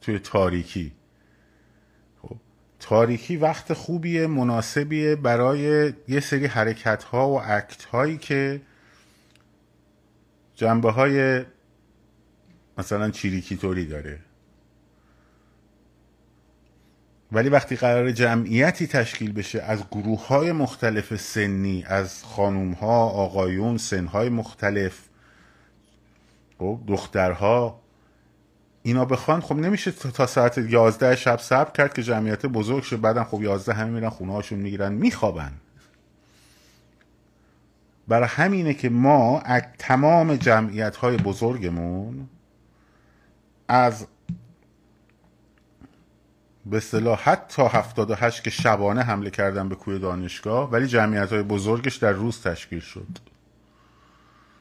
توی 0.00 0.18
تاریکی. 0.18 0.92
خب 2.22 2.36
تاریکی 2.80 3.36
وقت 3.36 3.72
خوبیه 3.72 4.26
مناسبیه 4.26 5.16
برای 5.16 5.92
یه 6.08 6.20
سری 6.20 6.46
حرکت 6.46 7.04
ها 7.04 7.28
و 7.28 7.40
اکت 7.42 7.84
هایی 7.84 8.18
که 8.18 8.60
جنبه 10.54 10.90
های 10.90 11.44
مثلا 12.78 13.10
چیریکی 13.10 13.56
طوری 13.56 13.86
داره. 13.86 14.18
ولی 17.32 17.48
وقتی 17.48 17.76
قرار 17.76 18.10
جمعیتی 18.10 18.86
تشکیل 18.86 19.32
بشه 19.32 19.62
از 19.62 19.84
گروه 19.90 20.26
های 20.26 20.52
مختلف 20.52 21.16
سنی 21.16 21.84
از 21.86 22.24
خانوم 22.24 22.72
ها 22.72 23.08
آقایون 23.08 23.76
سن 23.76 24.06
های 24.06 24.28
مختلف 24.28 25.07
خب 26.58 26.80
دخترها 26.86 27.80
اینا 28.82 29.04
بخوان 29.04 29.40
خب 29.40 29.56
نمیشه 29.56 29.90
تا 29.90 30.26
ساعت 30.26 30.58
11 30.58 31.16
شب 31.16 31.38
صبر 31.38 31.70
کرد 31.70 31.94
که 31.94 32.02
جمعیت 32.02 32.46
بزرگ 32.46 32.82
شه 32.82 32.96
بعدم 32.96 33.24
خب 33.24 33.42
11 33.42 33.72
همه 33.72 33.90
میرن 33.90 34.08
خونه 34.08 34.32
هاشون 34.32 34.58
می‌گیرن 34.58 34.92
میخوابن. 34.92 35.52
برای 38.08 38.28
همینه 38.28 38.74
که 38.74 38.88
ما 38.88 39.42
تمام 39.78 40.36
جمعیت 40.36 40.96
های 40.96 41.16
بزرگمون 41.16 42.28
از 43.68 44.06
به 46.66 46.76
اصطلاح 46.76 47.20
حتی 47.22 47.62
78 47.62 48.44
که 48.44 48.50
شبانه 48.50 49.02
حمله 49.02 49.30
کردن 49.30 49.68
به 49.68 49.74
کوی 49.74 49.98
دانشگاه 49.98 50.70
ولی 50.70 50.86
جمعیت 50.86 51.32
های 51.32 51.42
بزرگش 51.42 51.96
در 51.96 52.12
روز 52.12 52.42
تشکیل 52.42 52.80
شد. 52.80 53.06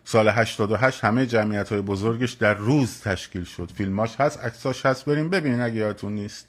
سال 0.09 0.29
88 0.29 1.03
همه 1.03 1.25
جمعیت 1.25 1.69
های 1.71 1.81
بزرگش 1.81 2.31
در 2.31 2.53
روز 2.53 3.01
تشکیل 3.01 3.43
شد 3.43 3.71
فیلماش 3.75 4.15
هست 4.15 4.39
عکساش 4.39 4.85
هست 4.85 5.05
بریم 5.05 5.29
ببینین 5.29 5.61
اگه 5.61 5.75
یادتون 5.75 6.13
نیست. 6.13 6.47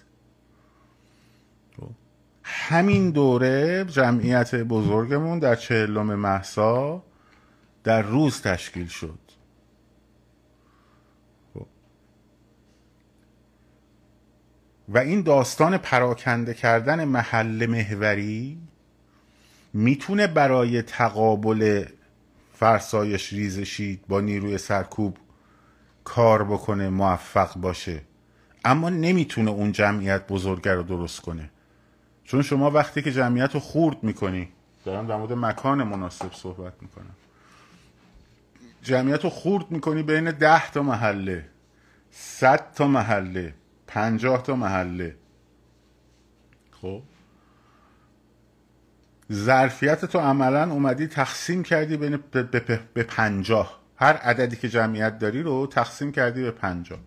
همین 2.43 3.11
دوره 3.11 3.85
جمعیت 3.85 4.55
بزرگمون 4.55 5.39
در 5.39 5.55
چهلم 5.55 6.15
محسا 6.15 7.03
در 7.85 8.03
روز 8.03 8.43
تشکیل 8.43 8.87
شد 8.87 9.19
خب. 11.55 11.67
و 14.89 14.99
این 14.99 15.23
داستان 15.23 15.79
پراکنده 15.79 16.55
کردن 16.55 17.05
محل 17.05 17.67
محوری 17.67 18.59
می‌تونه 19.73 20.27
برای 20.27 20.83
تقابل 20.83 21.85
فرسایش 22.59 23.33
ریزشی 23.33 24.01
با 24.09 24.21
نیروی 24.21 24.59
سرکوب. 24.59 25.17
کار 26.05 26.45
بکنه 26.45 26.89
موفق 26.89 27.55
باشه. 27.55 28.03
اما 28.65 28.91
نمی‌تونه 28.91 29.51
اون 29.51 29.73
جمعیت 29.73 30.27
بزرگه 30.27 30.75
رو 30.75 30.83
درست 30.83 31.21
کنه. 31.21 31.51
چون 32.25 32.43
شما 32.43 32.71
وقتی 32.71 33.03
که 33.03 33.13
جمعیت 33.13 33.55
رو 33.55 33.61
خورد 33.61 34.05
می‌کنی 34.05 34.49
دارم 34.85 35.07
در 35.07 35.17
مورد 35.17 35.33
مکان 35.33 35.83
مناسب 35.83 36.33
صحبت 36.33 36.73
می‌کنم. 36.81 37.17
جمعیت 38.83 39.25
رو 39.25 39.31
خورد 39.31 39.71
می‌کنی 39.71 40.03
بین 40.03 40.31
ده 40.31 40.71
تا 40.71 40.83
محله 40.83 41.49
صد 42.11 42.73
تا 42.73 42.87
محله 42.87 43.55
پنجاه 43.87 44.43
تا 44.43 44.57
محله. 44.57 45.17
خب؟ 46.71 47.03
ظرفیت 49.33 50.05
تو 50.05 50.19
عملا 50.19 50.71
اومدی 50.71 51.07
تقسیم 51.07 51.63
کردی 51.63 51.97
بین 51.97 52.19
به 52.95 53.03
پنجاه. 53.03 53.79
هر 53.97 54.13
عددی 54.13 54.57
که 54.57 54.69
جمعیت 54.69 55.19
داری 55.19 55.43
رو 55.43 55.67
تقسیم 55.67 56.13
کردی 56.13 56.43
به 56.43 56.51
پنجاه. 56.51 56.99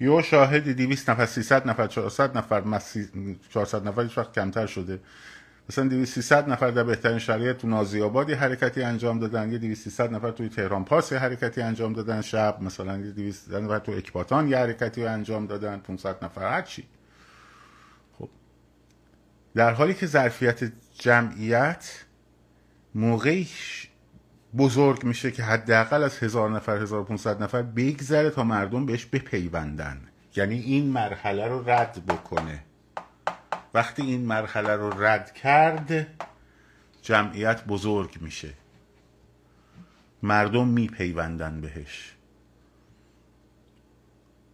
یه 0.00 0.22
شاهدی 0.22 0.74
دیویست 0.74 1.10
نفر 1.10 1.26
سیصد 1.26 1.68
نفر 1.68 1.86
چهارصد 1.86 2.38
نفر 2.38 2.80
چهارصد 3.50 3.88
نفر 3.88 4.02
هیچ 4.02 4.18
وقت 4.18 4.32
کمتر 4.32 4.66
شده. 4.66 5.00
مثلا 5.70 5.88
200 5.88 6.32
نفر 6.32 6.70
در 6.70 6.84
بهترین 6.84 7.18
شرایط 7.18 7.56
تو 7.56 7.68
نازی 7.68 8.02
آبادی 8.02 8.32
حرکتی 8.32 8.82
انجام 8.82 9.18
دادن 9.18 9.52
یه 9.52 9.58
200 9.58 10.00
نفر 10.00 10.30
توی 10.30 10.48
تهران 10.48 10.84
پاس 10.84 11.12
حرکتی 11.12 11.60
انجام 11.62 11.92
دادن 11.92 12.20
شب 12.20 12.58
مثلا 12.60 12.98
یه 12.98 13.10
200 13.10 13.52
نفر 13.52 13.78
تو 13.78 13.92
اکباتان 13.92 14.48
یه 14.48 14.56
حرکتی 14.56 15.06
انجام 15.06 15.46
دادن 15.46 15.78
500 15.78 16.24
نفر 16.24 16.52
هر 16.52 16.62
چی. 16.62 16.84
خب. 18.18 18.28
در 19.54 19.72
حالی 19.72 19.94
که 19.94 20.06
ظرفیت 20.06 20.72
جمعیت 20.98 22.04
موقعی 22.94 23.48
بزرگ 24.56 25.04
میشه 25.04 25.30
که 25.30 25.42
حداقل 25.42 26.02
از 26.02 26.18
هزار 26.18 26.50
نفر 26.50 26.76
1500 26.76 27.42
نفر 27.42 27.62
بگذره 27.62 28.30
تا 28.30 28.44
مردم 28.44 28.86
بهش 28.86 29.06
بپیوندن. 29.06 30.00
یعنی 30.36 30.58
این 30.58 30.86
مرحله 30.86 31.46
رو 31.46 31.70
رد 31.70 32.06
بکنه. 32.06 32.64
وقتی 33.74 34.02
این 34.02 34.20
مرحله 34.20 34.76
رو 34.76 35.04
رد 35.04 35.34
کرد 35.34 36.06
جمعیت 37.02 37.64
بزرگ 37.64 38.18
میشه. 38.20 38.54
مردم 40.22 40.68
میپیوندن 40.68 41.60
بهش. 41.60 42.14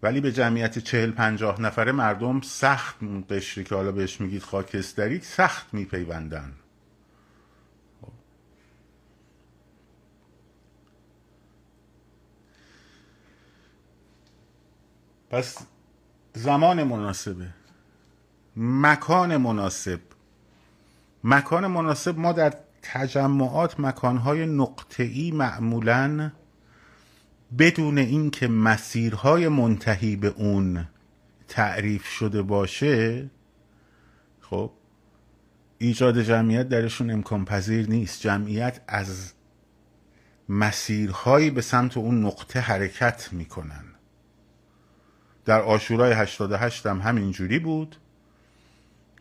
ولی 0.04 0.20
به 0.20 0.32
جمعیت 0.32 0.78
چهل 0.78 1.10
پنجاه 1.10 1.60
نفره 1.60 1.92
مردم 1.92 2.40
سخت 2.40 2.96
قشری 3.30 3.64
که 3.64 3.74
حالا 3.74 3.92
بهش 3.92 4.20
میگید 4.20 4.42
خاکستری 4.42 5.20
سخت 5.20 5.74
میپیوندن. 5.74 6.52
پس 15.30 15.58
زمان 16.32 16.82
مناسبه. 16.82 17.48
مکان 18.56 19.36
مناسب. 19.36 20.00
مکان 21.24 21.66
مناسب 21.66 22.18
ما 22.18 22.32
در 22.32 22.54
تجمعات 22.82 23.80
مکانهای 23.80 24.46
نقطه‌ای 24.46 25.30
معمولا 25.30 26.30
بدون 27.58 27.98
اینکه 27.98 28.48
مسیرهای 28.48 29.48
منتهی 29.48 30.16
به 30.16 30.28
اون 30.28 30.88
تعریف 31.48 32.06
شده 32.06 32.42
باشه 32.42 33.30
خب 34.40 34.72
ایجاد 35.78 36.22
جمعیت 36.22 36.68
درشون 36.68 37.10
امکان 37.10 37.44
پذیر 37.44 37.88
نیست. 37.88 38.20
جمعیت 38.20 38.80
از 38.88 39.32
مسیرهایی 40.48 41.50
به 41.50 41.60
سمت 41.60 41.96
اون 41.96 42.26
نقطه 42.26 42.60
حرکت 42.60 43.32
می‌کنن. 43.32 43.84
در 45.44 45.60
آشورای 45.60 46.12
88 46.12 46.86
هم 46.86 46.98
همینجوری 46.98 47.58
بود 47.58 47.96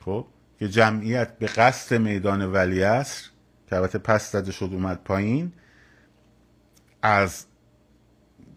خب 0.05 0.27
که 0.59 0.69
جمعیت 0.69 1.37
به 1.37 1.45
قصد 1.45 2.01
میدان 2.01 2.45
ولیعصر 2.45 3.29
که 3.69 3.75
البته 3.75 3.97
پس 3.97 4.31
زده 4.31 4.51
شد 4.51 4.69
اومد 4.71 5.03
پایین 5.03 5.53
از 7.01 7.45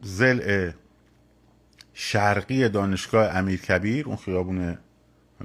زل 0.06 0.70
شرقی 1.94 2.68
دانشگاه 2.68 3.36
امیر 3.36 3.60
کبیر 3.60 4.06
اون 4.06 4.16
خیابون 4.16 4.78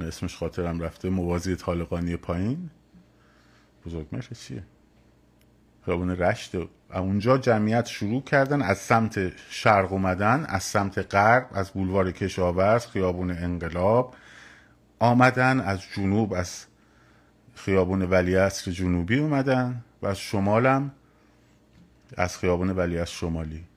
اسمش 0.02 0.36
خاطرم 0.36 0.80
رفته 0.80 1.10
موازی 1.10 1.56
طالقانی 1.56 2.16
پایین. 2.16 2.70
بزرگ 3.86 4.08
مرشه 4.12 4.36
چیه؟ 4.36 4.64
خیابون 5.86 6.10
رشت. 6.10 6.52
اونجا 6.94 7.38
جمعیت 7.38 7.86
شروع 7.86 8.24
کردن 8.24 8.62
از 8.62 8.78
سمت 8.78 9.32
شرق 9.50 9.92
اومدن 9.94 10.46
از 10.50 10.64
سمت 10.64 11.16
غرب 11.16 11.50
از 11.54 11.72
بولوار 11.72 12.12
کشاورز 12.12 12.86
خیابون 12.86 13.32
انقلاب. 13.32 14.16
آمدن 15.00 15.60
از 15.60 15.82
جنوب 15.96 16.34
از 16.34 16.66
خیابون 17.56 18.02
ولیعصر 18.02 18.72
جنوبی 18.72 19.20
اومدن. 19.20 19.84
و 20.02 20.08
از 20.08 20.20
شمالم 20.20 20.92
از 22.18 22.38
خیابون 22.38 22.70
ولیعصر 22.70 23.12
شمالی. 23.12 23.71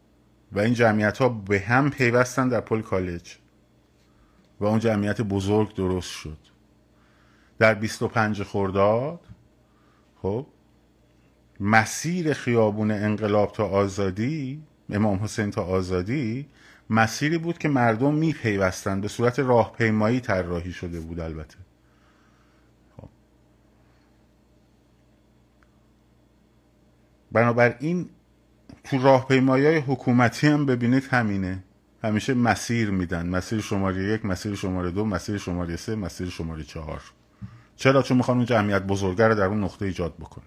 و 0.55 0.61
این 0.61 0.75
جمعیت 0.75 1.19
ها 1.19 1.29
به 1.29 1.61
هم 1.61 1.90
پیوستن 1.90 2.49
در 2.49 2.61
پل 2.61 2.81
کالج. 2.81 3.37
و 4.61 4.64
اون 4.64 4.79
جمعیت 4.79 5.21
بزرگ 5.21 5.75
درست 5.75 6.11
شد. 6.11 6.38
در 7.59 7.75
25 7.75 8.43
خرداد 8.43 9.21
خب 10.23 10.47
مسیر 11.61 12.33
خیابون 12.33 12.90
انقلاب 12.90 13.53
تا 13.53 13.69
آزادی 13.69 14.62
امام 14.90 15.19
حسین 15.25 15.51
تا 15.51 15.64
آزادی 15.64 16.49
مسیری 16.90 17.38
بود 17.38 17.59
که 17.59 17.69
مردم 17.69 18.14
میپیوستند 18.14 19.03
به 19.03 19.09
صورت 19.09 19.38
راهپیمایی 19.38 20.21
طراحی 20.21 20.73
شده 20.73 21.01
بود 21.01 21.21
البته. 21.21 21.57
خب. 22.97 23.09
بنابراین 27.33 28.11
تو 28.85 29.03
راهپیمایی 29.03 29.77
حکومتی 29.77 30.47
هم 30.47 30.66
ببینید 30.66 31.05
همینه. 31.11 31.62
همیشه 32.05 32.35
مسیر 32.35 32.90
میدن. 32.90 33.27
مسیر 33.27 33.61
شماره 33.61 34.03
یک 34.03 34.25
مسیر 34.25 34.55
شماره 34.55 34.90
دو 34.90 35.05
مسیر 35.05 35.38
شماره 35.38 35.77
سه 35.77 35.94
مسیر 35.94 36.31
شماره 36.31 36.64
چهار. 36.64 37.01
چرا؟ 37.77 38.03
چون 38.03 38.16
می‌خوان 38.16 38.37
اون 38.37 38.47
جمعیت 38.47 38.83
بزرگه 38.83 39.29
رو 39.29 39.35
در 39.35 39.44
اون 39.44 39.64
نقطه 39.64 39.85
ایجاد 39.85 40.14
بکنه 40.14 40.44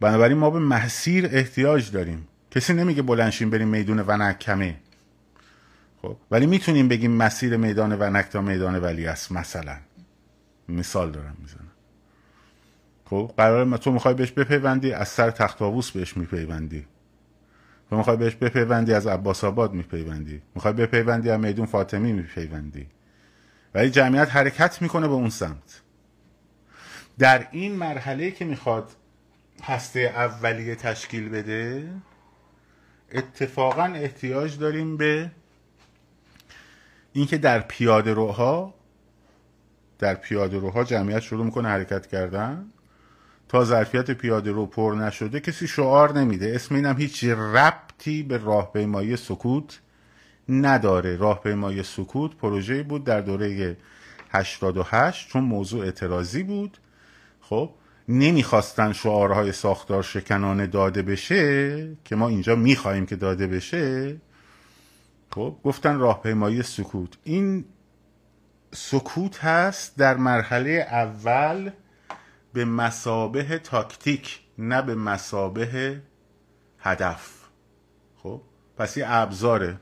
بنابراین 0.00 0.38
ما 0.38 0.50
به 0.50 0.58
مسیر 0.58 1.26
احتیاج 1.32 1.90
داریم. 1.90 2.28
کسی 2.50 2.72
نمیگه 2.74 3.02
بلنشین 3.02 3.50
بریم 3.50 3.68
میدون 3.68 4.00
ونکمه 4.00 4.76
خب 6.02 6.16
ولی 6.30 6.46
می‌تونیم 6.46 6.88
بگیم 6.88 7.10
مسیر 7.10 7.56
میدان 7.56 7.92
ونک 7.92 8.28
تا 8.28 8.40
میدان 8.40 8.76
ولی 8.78 9.06
است 9.06 9.32
مثلا. 9.32 9.76
مثال 10.68 11.10
دارم 11.10 11.36
می‌زنم. 11.42 11.73
خب 13.04 13.34
قرار 13.36 13.76
تو 13.76 13.92
می‌خوای 13.92 14.14
بهش 14.14 14.30
بپیوندی 14.30 14.92
از 14.92 15.08
سر 15.08 15.30
تخت 15.30 15.58
بهش 15.92 16.16
میپیوندی. 16.16 16.86
تو 17.90 17.96
می‌خوای 17.96 18.16
بهش 18.16 18.34
بپیوندی 18.34 18.94
از 18.94 19.06
عباس 19.06 19.44
آباد 19.44 19.72
میپیوندی. 19.72 20.42
می‌خوای 20.54 20.74
بپیوندی 20.74 21.30
از 21.30 21.40
میدون 21.40 21.66
فاطمی 21.66 22.12
میپیوندی. 22.12 22.86
ولی 23.74 23.90
جمعیت 23.90 24.36
حرکت 24.36 24.82
می‌کنه 24.82 25.08
به 25.08 25.14
اون 25.14 25.30
سمت. 25.30 25.80
در 27.18 27.48
این 27.50 27.76
مرحله 27.76 28.30
که 28.30 28.44
می‌خواد 28.44 28.92
هسته 29.62 30.00
اولیه 30.00 30.74
تشکیل 30.74 31.28
بده 31.28 31.90
اتفاقا 33.12 33.84
احتیاج 33.84 34.58
داریم 34.58 34.96
به 34.96 35.30
اینکه 37.12 37.38
در 37.38 37.60
پیاده 37.60 38.12
روها 38.12 38.74
در 39.98 40.14
پیاده 40.14 40.58
روها 40.58 40.84
جمعیت 40.84 41.20
شروع 41.20 41.44
می‌کنه 41.44 41.68
حرکت 41.68 42.06
کردن. 42.06 42.66
تا 43.54 43.64
ظرفیت 43.64 44.10
پیاده 44.10 44.52
رو 44.52 44.66
پر 44.66 44.96
نشده 44.98 45.40
کسی 45.40 45.68
شعار 45.68 46.18
نمیده. 46.18 46.52
اسم 46.54 46.74
اینم 46.74 46.96
هیچ 46.98 47.24
ربطی 47.24 48.22
به 48.22 48.36
راهپیمایی 48.36 49.16
سکوت 49.16 49.80
نداره. 50.48 51.16
راهپیمایی 51.16 51.82
سکوت 51.82 52.36
پروژه 52.36 52.82
بود 52.82 53.04
در 53.04 53.20
دوره 53.20 53.76
88 54.30 55.28
چون 55.28 55.44
موضوع 55.44 55.84
اعتراضی 55.84 56.42
بود. 56.42 56.78
خب 57.40 57.70
نمی‌خواستن 58.08 58.92
شعارهای 58.92 59.52
ساختار 59.52 60.02
شکنانه 60.02 60.66
داده 60.66 61.02
بشه 61.02 61.88
که 62.04 62.16
ما 62.16 62.28
اینجا 62.28 62.56
می‌خواهیم 62.56 63.06
که 63.06 63.16
داده 63.16 63.46
بشه. 63.46 64.16
خب 65.34 65.56
گفتن 65.64 65.98
راهپیمایی 65.98 66.62
سکوت. 66.62 67.18
این 67.24 67.64
سکوت 68.72 69.44
هست 69.44 69.98
در 69.98 70.16
مرحله 70.16 70.70
اول 70.90 71.70
به 72.54 72.64
مسابه 72.64 73.58
تاکتیک 73.58 74.40
نه 74.58 74.82
به 74.82 74.94
مسابه 74.94 76.02
هدف. 76.78 77.30
خب؟ 78.22 78.40
پس 78.78 78.96
یه 78.96 79.04
ابزاره. 79.08 79.76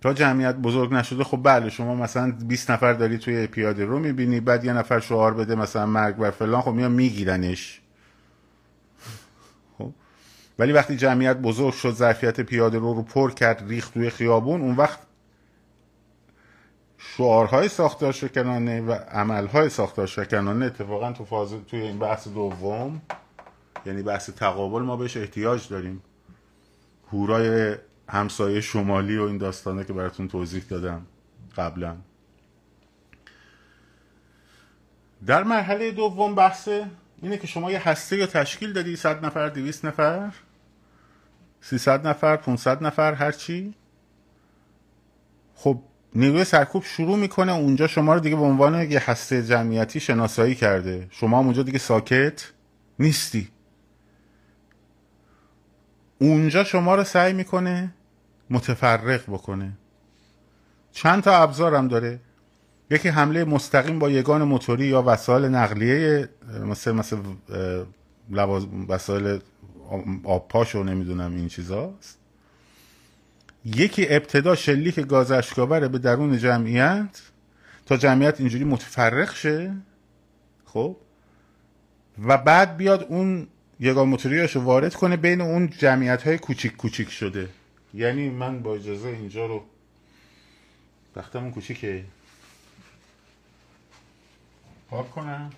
تا 0.00 0.12
جمعیت 0.12 0.54
بزرگ 0.54 0.94
نشده 0.94 1.24
خب 1.24 1.40
بله 1.42 1.70
شما 1.70 1.94
مثلا 1.94 2.32
20 2.32 2.70
نفر 2.70 2.92
داری 2.92 3.18
توی 3.18 3.46
پیاده 3.46 3.84
رو 3.84 3.98
می‌بینی 3.98 4.40
بعد 4.40 4.64
یه 4.64 4.72
نفر 4.72 5.00
شعار 5.00 5.34
بده 5.34 5.54
مثلا 5.54 5.86
مرگ 5.86 6.16
بر 6.16 6.30
فلان 6.30 6.60
خب 6.62 6.70
میان 6.70 6.92
میگیرنش. 6.92 7.80
خب؟ 9.78 9.92
ولی 10.58 10.72
وقتی 10.72 10.96
جمعیت 10.96 11.36
بزرگ 11.36 11.74
شد 11.74 11.94
ظرفیت 11.94 12.40
پیاده 12.40 12.78
رو 12.78 12.94
رو 12.94 13.02
پر 13.02 13.30
کرد 13.30 13.64
ریخت 13.68 13.94
توی 13.94 14.10
خیابون 14.10 14.60
اون 14.60 14.76
وقت 14.76 14.98
شعارهای 17.04 17.68
ساختار 17.68 18.12
شکنانه 18.12 18.80
و 18.80 18.92
عملهای 18.92 19.68
ساختار 19.68 20.06
شکنانه 20.06 20.66
اتفاقا 20.66 21.12
تو 21.12 21.24
فاز 21.24 21.54
توی 21.68 21.80
این 21.80 21.98
بحث 21.98 22.28
دوم 22.28 23.02
یعنی 23.86 24.02
بحث 24.02 24.30
تقابل 24.30 24.82
ما 24.82 24.96
بهش 24.96 25.16
احتیاج 25.16 25.68
داریم. 25.68 26.02
هورای 27.12 27.76
همسایه 28.08 28.60
شمالی 28.60 29.18
و 29.18 29.22
این 29.22 29.38
داستانه 29.38 29.84
که 29.84 29.92
براتون 29.92 30.28
توضیح 30.28 30.62
دادم 30.68 31.06
قبلا. 31.56 31.96
در 35.26 35.42
مرحله 35.42 35.90
دوم 35.90 36.34
بحث 36.34 36.68
اینه 37.22 37.38
که 37.38 37.46
شما 37.46 37.70
یه 37.70 37.88
هسته 37.88 38.16
یا 38.16 38.26
تشکیل 38.26 38.72
دادی 38.72 38.96
100 38.96 39.24
نفر 39.24 39.48
200 39.48 39.84
نفر 39.84 40.32
300 41.60 42.06
نفر 42.06 42.36
500 42.36 42.82
نفر 42.82 43.14
هرچی 43.14 43.74
خب 45.54 45.82
نیروی 46.14 46.44
سرکوب 46.44 46.82
شروع 46.82 47.16
می‌کنه 47.16 47.52
اونجا 47.52 47.86
شما 47.86 48.14
رو 48.14 48.20
دیگه 48.20 48.36
به 48.36 48.42
عنوان 48.42 48.90
یه 48.90 49.10
هسته 49.10 49.42
جمعیتی 49.42 50.00
شناسایی 50.00 50.54
کرده. 50.54 51.06
شما 51.10 51.38
هم 51.38 51.44
اونجا 51.44 51.62
دیگه 51.62 51.78
ساکت 51.78 52.52
نیستی. 52.98 53.48
اونجا 56.18 56.64
شما 56.64 56.94
رو 56.94 57.04
سعی 57.04 57.32
می‌کنه 57.32 57.94
متفرق 58.50 59.22
بکنه. 59.22 59.72
چند 60.92 61.22
تا 61.22 61.36
ابزارم 61.42 61.88
داره. 61.88 62.20
یکی 62.90 63.08
حمله 63.08 63.44
مستقیم 63.44 63.98
با 63.98 64.10
یگان 64.10 64.42
موتوری 64.42 64.86
یا 64.86 65.02
وسایل 65.06 65.44
نقلیه 65.44 66.28
مثل 66.64 66.92
مثل 66.92 67.16
وسایل 68.88 69.40
آبپاش 70.24 70.74
و 70.74 70.82
نمی‌دونم 70.82 71.36
این 71.36 71.48
چیزاست. 71.48 72.18
یکی 73.64 74.06
ابتدا 74.08 74.54
شلیک 74.54 75.00
گاز 75.00 75.30
اشکاوره 75.30 75.88
به 75.88 75.98
درون 75.98 76.38
جمعیت 76.38 77.22
تا 77.86 77.96
جمعیت 77.96 78.40
اینجوری 78.40 78.64
متفرق 78.64 79.34
شه 79.34 79.74
خب؟ 80.64 80.96
و 82.26 82.38
بعد 82.38 82.76
بیاد 82.76 83.06
اون 83.08 83.48
یگان 83.80 84.08
موتوریاشو 84.08 84.60
وارد 84.60 84.94
کنه 84.94 85.16
بین 85.16 85.40
اون 85.40 85.70
جمعیت 85.70 86.22
های 86.22 86.38
کوچیک 86.38 86.76
کوچیک 86.76 87.10
شده. 87.10 87.48
یعنی 87.94 88.30
من 88.30 88.62
با 88.62 88.74
اجازه 88.74 89.08
اینجا 89.08 89.46
رو 89.46 89.64
وقتمون 91.16 91.50
کوچیکه. 91.50 92.04
پاک 94.90 95.10
کنم. 95.10 95.50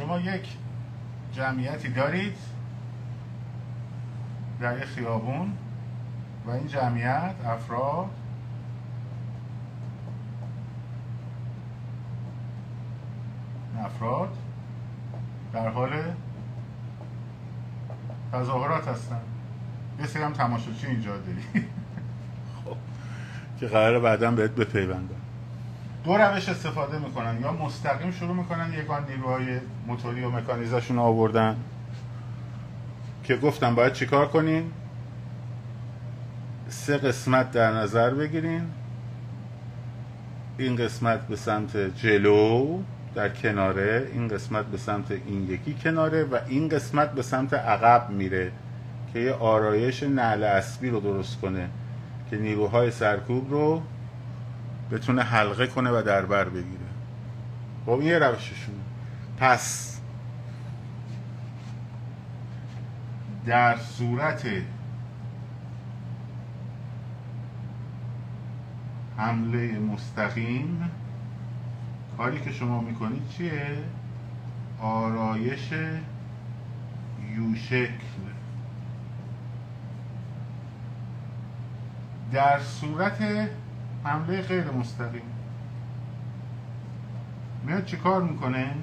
شما 0.00 0.20
یک 0.20 0.56
جمعیتی 1.32 1.88
دارید 1.88 2.36
در 4.60 4.78
یک 4.78 4.84
خیابون 4.84 5.52
و 6.46 6.50
این 6.50 6.66
جمعیت 6.66 7.34
افراد 7.46 8.10
افراد 13.84 14.36
در 15.52 15.68
حال 15.68 15.90
تظاهرات 18.32 18.88
هستن. 18.88 19.20
یه 20.00 20.06
سری 20.06 20.22
هم 20.22 20.32
تماشاچی 20.32 20.86
اینجا 20.86 21.16
داری 21.16 21.66
خب 22.64 22.76
که 23.60 23.66
قرار 23.66 24.00
بعدا 24.00 24.30
بهت 24.30 24.50
بپیوندن. 24.50 25.19
دو 26.04 26.16
روش 26.16 26.48
استفاده 26.48 26.98
می‌کنن. 26.98 27.40
یا 27.42 27.52
مستقیم 27.52 28.10
شروع 28.10 28.34
می‌کنن 28.34 28.72
یگان 28.72 29.04
نیروهای 29.10 29.60
موتوری 29.86 30.24
و 30.24 30.30
مکانیزشون 30.30 30.98
آوردن 30.98 31.56
که 33.24 33.36
گفتم 33.36 33.74
باید 33.74 33.92
چیکار 33.92 34.28
کنین؟ 34.28 34.72
سه 36.68 36.98
قسمت 36.98 37.50
در 37.50 37.72
نظر 37.72 38.14
بگیرین. 38.14 38.62
این 40.58 40.76
قسمت 40.76 41.20
به 41.20 41.36
سمت 41.36 41.76
جلو 41.76 42.78
در 43.14 43.28
کناره 43.28 44.08
این 44.12 44.28
قسمت 44.28 44.66
به 44.66 44.78
سمت 44.78 45.10
این 45.10 45.50
یکی 45.50 45.74
کناره 45.74 46.24
و 46.24 46.38
این 46.48 46.68
قسمت 46.68 47.12
به 47.12 47.22
سمت 47.22 47.54
عقب 47.54 48.10
میره 48.10 48.52
که 49.12 49.18
یه 49.18 49.32
آرایش 49.32 50.02
نعل 50.02 50.44
اسبی 50.44 50.90
رو 50.90 51.00
درست 51.00 51.40
کنه 51.40 51.68
که 52.30 52.36
نیروهای 52.36 52.90
سرکوب 52.90 53.50
رو 53.50 53.82
بتونه 54.90 55.22
حلقه 55.22 55.66
کنه 55.66 55.90
و 55.90 56.02
در 56.02 56.26
بر 56.26 56.48
بگیره. 56.48 56.80
خب 57.86 57.90
این 57.90 58.02
یه 58.02 58.18
روششون. 58.18 58.74
پس 59.38 60.00
در 63.46 63.76
صورت 63.76 64.46
حمله 69.16 69.78
مستقیم 69.78 70.90
کاری 72.16 72.40
که 72.40 72.52
شما 72.52 72.80
می‌کنید 72.80 73.28
چیه؟ 73.28 73.78
آرایش 74.80 75.72
یو 77.36 77.54
شکل 77.54 77.90
در 82.32 82.60
صورت 82.60 83.48
حمله 84.04 84.42
غیر 84.42 84.70
مستقیم. 84.70 85.22
میاد 87.64 87.84
چی 87.84 87.96
کار 87.96 88.22
می‌کنه؟ 88.22 88.74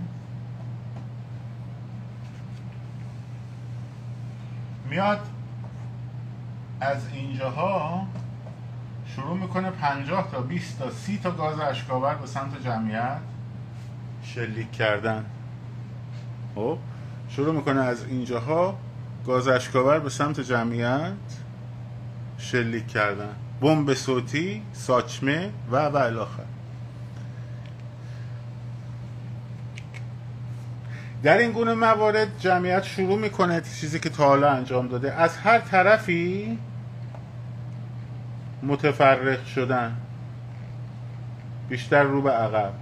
میاد 4.89 5.19
از 6.81 7.07
اینجاها 7.13 8.07
شروع 9.05 9.37
می‌کنه 9.37 9.71
50 9.71 10.31
تا 10.31 10.41
20 10.41 10.79
تا 10.79 10.91
30 10.91 11.17
تا 11.17 11.31
گاز 11.31 11.59
اشکاور 11.59 12.15
به 12.15 12.27
سمت 12.27 12.63
جمعیت. 12.63 13.17
شلیک 14.23 14.71
کردن. 14.71 15.25
خب 16.55 16.77
شروع 17.29 17.55
می‌کنه 17.55 17.81
از 17.81 18.05
اینجاها 18.05 18.77
گاز 19.25 19.47
اشکاور 19.47 19.99
به 19.99 20.09
سمت 20.09 20.39
جمعیت 20.39 21.13
شلیک 22.37 22.87
کردن. 22.87 23.35
بمب 23.61 23.93
صوتی 23.93 24.61
ساچمه 24.73 25.49
و 25.71 25.75
و 25.75 25.97
الاخر. 25.97 26.43
در 31.23 31.37
این 31.37 31.51
گونه 31.51 31.73
موارد 31.73 32.39
جمعیت 32.39 32.83
شروع 32.83 33.19
می‌کنه 33.19 33.61
چیزی 33.79 33.99
که 33.99 34.09
تا 34.09 34.27
حالا 34.27 34.49
انجام 34.51 34.87
داده. 34.87 35.13
از 35.13 35.37
هر 35.37 35.59
طرفی 35.59 36.57
متفرق 38.63 39.45
شدن. 39.45 39.97
بیشتر 41.69 42.03
رو 42.03 42.21
به 42.21 42.31
عقب. 42.31 42.73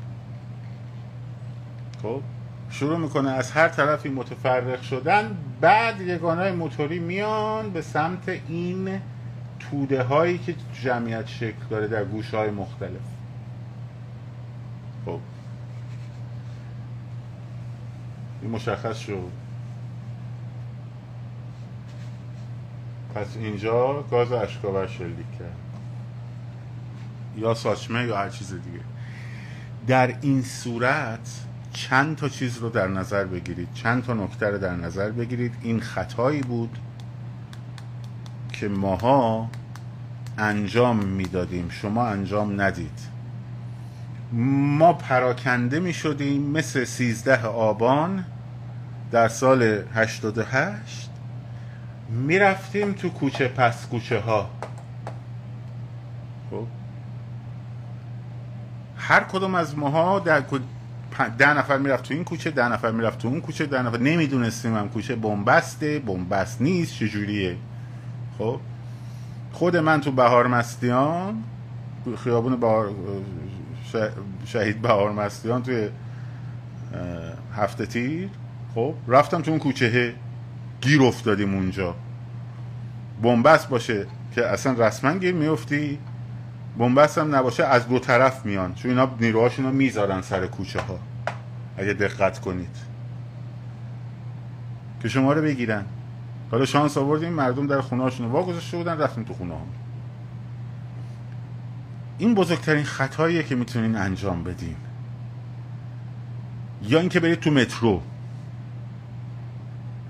خب 2.02 2.22
شروع 2.70 2.98
می‌کنه 2.98 3.32
از 3.32 3.52
هر 3.52 3.68
طرفی 3.68 4.10
متفرق 4.10 4.82
شدن. 4.82 5.38
بعد 5.62 6.02
یگانه 6.02 6.52
موتوری 6.52 7.00
میان 7.00 7.70
به 7.70 7.82
سمت 7.82 8.30
این 8.48 9.02
توده 9.60 10.04
هایی 10.04 10.38
که 10.38 10.56
جمعیت 10.84 11.28
شکل 11.28 11.66
داره 11.70 11.88
در 11.88 12.06
گوشه 12.06 12.38
های 12.38 12.50
مختلف. 12.50 13.02
خب. 15.06 15.20
این 18.42 18.52
مشخص 18.52 18.98
شد. 18.98 19.32
پس 23.16 23.28
اینجا 23.38 24.02
گاز 24.02 24.32
اشکاور 24.32 24.88
شلیک 24.88 25.38
کرد. 25.40 25.56
یا 27.38 27.54
ساچمه 27.54 28.04
یا 28.04 28.18
هر 28.18 28.30
چیز 28.30 28.50
دیگه. 28.50 28.80
در 29.88 30.16
این 30.22 30.42
صورت 30.42 31.46
چند 31.72 32.16
تا 32.16 32.30
چیز 32.30 32.58
رو 32.58 32.70
در 32.70 32.88
نظر 32.88 33.26
بگیرید. 33.26 33.74
چند 33.74 34.04
تا 34.04 34.14
نکته 34.14 34.50
رو 34.50 34.58
در 34.58 34.76
نظر 34.76 35.10
بگیرید. 35.10 35.54
این 35.62 35.80
خطایی 35.80 36.42
بود 36.42 36.78
که 38.60 38.68
ماها 38.68 39.50
انجام 40.38 41.06
می‌دادیم 41.06 41.70
شما 41.70 42.08
انجام 42.08 42.62
ندید. 42.62 43.00
ما 44.32 44.94
پراکنده 44.94 45.80
می 45.80 45.94
شدیم 45.94 46.42
مثل 46.42 46.84
سیزده 46.84 47.46
آبان 47.46 48.26
در 49.12 49.28
سال 49.28 49.84
88 49.94 51.10
می‌رفتیم 52.10 52.94
تو 52.94 53.10
کوچه 53.10 53.48
پس 53.48 53.88
کوچه 53.88 54.20
ها. 54.20 54.50
خب؟ 56.52 56.66
هر 58.98 59.20
کدوم 59.20 59.56
از 59.56 59.78
ماها 59.78 60.20
در 60.20 60.44
ده 61.38 61.54
نفر 61.58 61.78
می‌رفت 61.78 62.04
تو 62.04 62.14
این 62.14 62.24
کوچه 62.24 62.52
ده 62.52 62.68
نفر 62.68 62.92
می‌رفت 62.92 63.18
تو 63.18 63.28
اون 63.28 63.42
کوچه 63.42 63.66
ده 63.66 63.82
نفر 63.82 63.98
نمی‌دونستیم 63.98 64.76
هم 64.76 64.90
کوچه 64.90 65.16
بنبسته 65.16 66.00
بنبست 66.00 66.62
نیست 66.62 66.94
چجوریه؟ 66.94 67.58
خب. 68.38 68.60
خود 69.52 69.78
من 69.78 70.02
تو 70.02 70.12
بهار 70.12 70.48
مستیان 70.48 71.44
خیابون 72.24 72.56
بهار 72.56 72.92
شهید 74.46 74.82
بهار 74.82 75.12
مستیان 75.12 75.64
توی 75.64 75.90
هفته 77.56 77.86
تیر 77.86 78.30
خب. 78.76 78.94
رفتم 79.08 79.42
تو 79.42 79.52
اون 79.52 79.60
کوچه 79.60 80.16
گیر 80.82 81.02
افتادیم 81.02 81.54
اونجا. 81.54 81.96
بنبست 83.22 83.70
باشه 83.70 84.08
که 84.36 84.48
اصلا 84.48 84.74
رسما 84.88 85.14
گیر 85.18 85.34
میفتی 85.34 86.00
بنبست 86.78 87.18
هم 87.18 87.36
نباشه 87.36 87.64
از 87.64 87.88
دو 87.88 88.00
طرف 88.00 88.46
میان. 88.46 88.74
چون 88.74 88.92
اینا 88.92 89.10
نیروهاشون 89.20 89.66
رو 89.66 89.72
می‌ذارن 89.72 90.22
سر 90.22 90.48
کوچه 90.48 90.82
ها 90.82 91.00
اگه 91.78 91.94
دقت 91.94 92.40
کنید. 92.40 92.76
که 95.02 95.10
شما 95.10 95.34
رو 95.34 95.42
بگیرن. 95.42 95.86
حالا 96.56 96.66
شانس 96.66 96.98
آوردیم 96.98 97.34
مردم 97.34 97.68
در 97.68 97.82
خونه 97.82 98.04
هاشون 98.04 98.28
وا 98.28 98.44
گذاشته 98.44 98.78
بودن 98.78 98.98
رفتیم 98.98 99.24
تو 99.24 99.34
خونه 99.34 99.54
هم. 99.54 99.68
این 102.18 102.36
بزرگترین 102.36 102.84
خطاییه 102.84 103.44
که 103.44 103.56
می‌تونین 103.56 103.96
انجام 103.96 104.44
بدین. 104.44 104.76
یا 106.84 107.00
اینکه 107.00 107.20
برید 107.20 107.40
تو 107.40 107.52
مترو. 107.52 108.02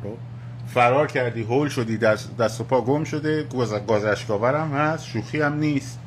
خب؟ 0.04 0.18
فرار 0.68 1.08
کردی 1.08 1.44
هول 1.44 1.70
شدی 1.70 1.98
دست, 1.98 2.38
دست 2.38 2.62
و 2.62 2.64
پا 2.64 2.82
گم 2.82 3.04
شده 3.04 3.48
گازشکاور 3.88 4.56
هم 4.56 4.72
هست 4.72 5.06
شوخی 5.06 5.42
هم 5.42 5.54
نیست. 5.54 6.00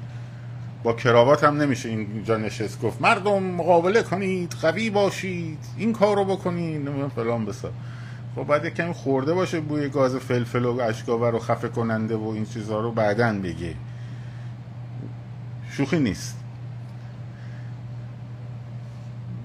با 0.83 0.93
کراوات 0.93 1.45
هم 1.45 1.57
نمیشه 1.63 1.89
اینجا 1.89 2.37
نشست 2.37 2.81
گفت 2.81 3.03
مردم 3.03 3.43
مقابله 3.43 4.03
کنید 4.03 4.53
قوی 4.63 4.91
باشید 4.91 5.59
این 5.77 5.93
کار 5.93 6.17
رو 6.17 6.25
بکنید 6.25 6.89
فلان 7.17 7.45
بسا. 7.45 7.71
خب 8.39 8.45
باید 8.45 8.67
کمی 8.67 8.93
خورده 8.93 9.35
باشه 9.35 9.61
بوی 9.61 9.89
گاز 9.89 10.17
فلفل 10.17 10.65
و 10.65 10.81
اشکاور 10.81 11.31
رو 11.31 11.39
خفه 11.39 11.69
کننده 11.69 12.17
و 12.17 12.29
این 12.29 12.45
چیزها 12.45 12.81
رو 12.81 12.93
بعدا 12.93 13.33
بگه 13.33 13.75
شوخی 15.71 15.99
نیست. 15.99 16.37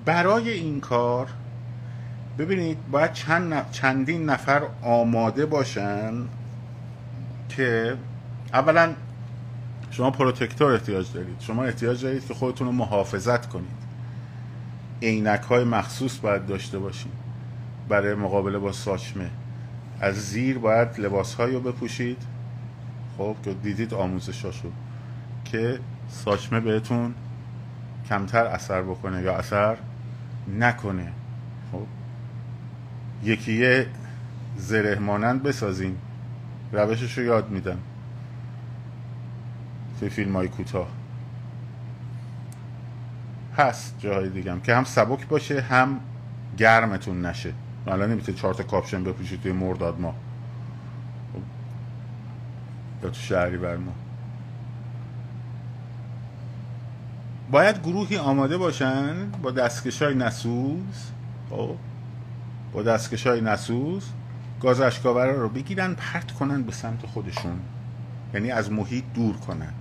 برای 0.05 0.49
این 0.49 0.79
کار 0.79 1.27
ببینید 2.37 2.77
باید 2.91 3.13
چند 3.13 3.71
چندین 3.71 4.25
نفر 4.25 4.61
آماده 4.81 5.45
باشن 5.45 6.13
که 7.49 7.97
اولا 8.53 8.93
شما 9.91 10.11
پروتکتور 10.11 10.71
احتیاج 10.71 11.13
دارید. 11.13 11.39
شما 11.39 11.63
احتیاج 11.63 12.03
دارید 12.03 12.27
که 12.27 12.33
خودتون 12.33 12.67
رو 12.67 12.73
محافظت 12.73 13.49
کنید. 13.49 13.83
عینک 15.01 15.41
های 15.41 15.63
مخصوص 15.63 16.19
باید 16.19 16.45
داشته 16.45 16.79
باشید 16.79 17.22
برای 17.89 18.15
مقابله 18.15 18.57
با 18.57 18.71
ساچمه. 18.71 19.29
از 20.01 20.15
زیر 20.15 20.57
باید 20.57 20.99
لباس 20.99 21.39
رو 21.39 21.59
بپوشید. 21.59 22.17
خب 23.17 23.35
که 23.43 23.53
دیدید 23.53 23.93
آموزشاشو. 23.93 24.71
که 25.45 25.79
ساچمه 26.09 26.59
بهتون 26.59 27.13
کمتر 28.09 28.45
اثر 28.45 28.81
بکنه 28.81 29.21
یا 29.21 29.35
اثر 29.35 29.77
نکنه. 30.59 31.11
خب 31.71 31.87
یکیه 33.23 33.87
زره 34.57 34.99
مانند 34.99 35.43
بسازین. 35.43 35.97
روشش 36.71 37.17
رو 37.17 37.23
یاد 37.23 37.49
میدم. 37.49 37.77
توی 39.99 40.09
فیلم 40.09 40.35
های 40.35 40.47
کوتاه. 40.47 40.87
هست 43.57 43.95
جاهای 43.99 44.29
دیگم 44.29 44.59
که 44.59 44.75
هم 44.75 44.83
سبک 44.83 45.27
باشه 45.27 45.61
هم 45.61 45.99
گرمتون 46.57 47.25
نشه. 47.25 47.53
الان 47.87 48.11
نمی‌تونه 48.11 48.37
چهار 48.37 48.53
تا 48.53 48.63
کاپشن 48.63 49.03
بپوشید 49.03 49.41
توی 49.41 49.51
مرداد 49.51 49.99
ما. 49.99 50.15
یا 53.03 53.09
تو 53.09 53.15
شهری 53.15 53.57
بر 53.57 53.77
ما. 53.77 53.93
باید 57.51 57.79
گروهی 57.79 58.17
آماده 58.17 58.57
باشن 58.57 59.29
با 59.41 59.51
دستکش 59.51 60.01
های 60.01 60.15
نسوز. 60.15 61.11
خب؟ 61.49 61.75
با 62.73 62.83
دستکش 62.83 63.27
های 63.27 63.41
نسوز 63.41 64.05
گاز 64.61 64.81
اشکاوره 64.81 65.31
رو 65.31 65.49
بگیرن 65.49 65.93
پرت 65.93 66.31
کنن 66.31 66.63
به 66.63 66.71
سمت 66.71 67.05
خودشون. 67.05 67.59
یعنی 68.33 68.51
از 68.51 68.71
محیط 68.71 69.03
دور 69.13 69.37
کنن. 69.37 69.73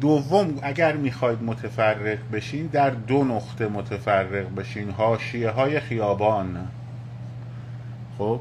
دوم 0.00 0.58
اگر 0.62 0.96
می‌خواید 0.96 1.42
متفرق 1.42 2.18
بشین 2.32 2.66
در 2.66 2.90
دو 2.90 3.24
نقطه 3.24 3.68
متفرق 3.68 4.54
بشین. 4.54 4.90
هاشیه 4.90 5.50
های 5.50 5.80
خیابان. 5.80 6.68
خب. 8.18 8.40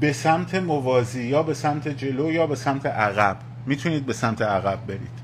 به 0.00 0.12
سمت 0.12 0.54
موازی 0.54 1.24
یا 1.24 1.42
به 1.42 1.54
سمت 1.54 1.88
جلو 1.88 2.32
یا 2.32 2.46
به 2.46 2.54
سمت 2.54 2.86
عقب. 2.86 3.36
می‌تونید 3.66 4.06
به 4.06 4.12
سمت 4.12 4.42
عقب 4.42 4.86
برید. 4.86 5.18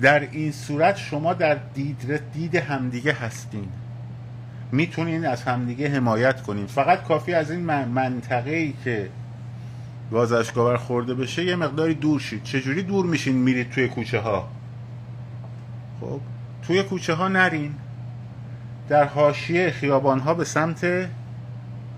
در 0.00 0.20
این 0.20 0.52
صورت 0.52 0.96
شما 0.96 1.34
در 1.34 1.54
دید, 1.74 2.32
دید 2.32 2.54
همدیگه 2.54 3.12
هستین. 3.12 3.68
می‌تونین 4.72 5.26
از 5.26 5.42
همدیگه 5.42 5.88
حمایت 5.88 6.42
کنین. 6.42 6.66
فقط 6.66 7.02
کافی 7.02 7.34
از 7.34 7.50
این 7.50 7.60
منطقه 7.84 8.50
ای 8.50 8.74
که 8.84 9.08
گاز 10.10 10.32
اشکاور 10.32 10.76
خورده 10.76 11.14
بشه 11.14 11.44
یه 11.44 11.56
مقداری 11.56 11.94
دور 11.94 12.20
شید. 12.20 12.42
چجوری 12.42 12.82
دور 12.82 13.06
میشین 13.06 13.36
میرید 13.36 13.70
توی 13.70 13.88
کوچه 13.88 14.20
ها 14.20 14.48
خب 16.00 16.20
توی 16.62 16.82
کوچه 16.82 17.14
ها 17.14 17.28
نرین. 17.28 17.74
در 18.88 19.04
حاشیه 19.04 19.70
خیابان 19.70 20.18
ها 20.18 20.34
به 20.34 20.44
سمت 20.44 21.08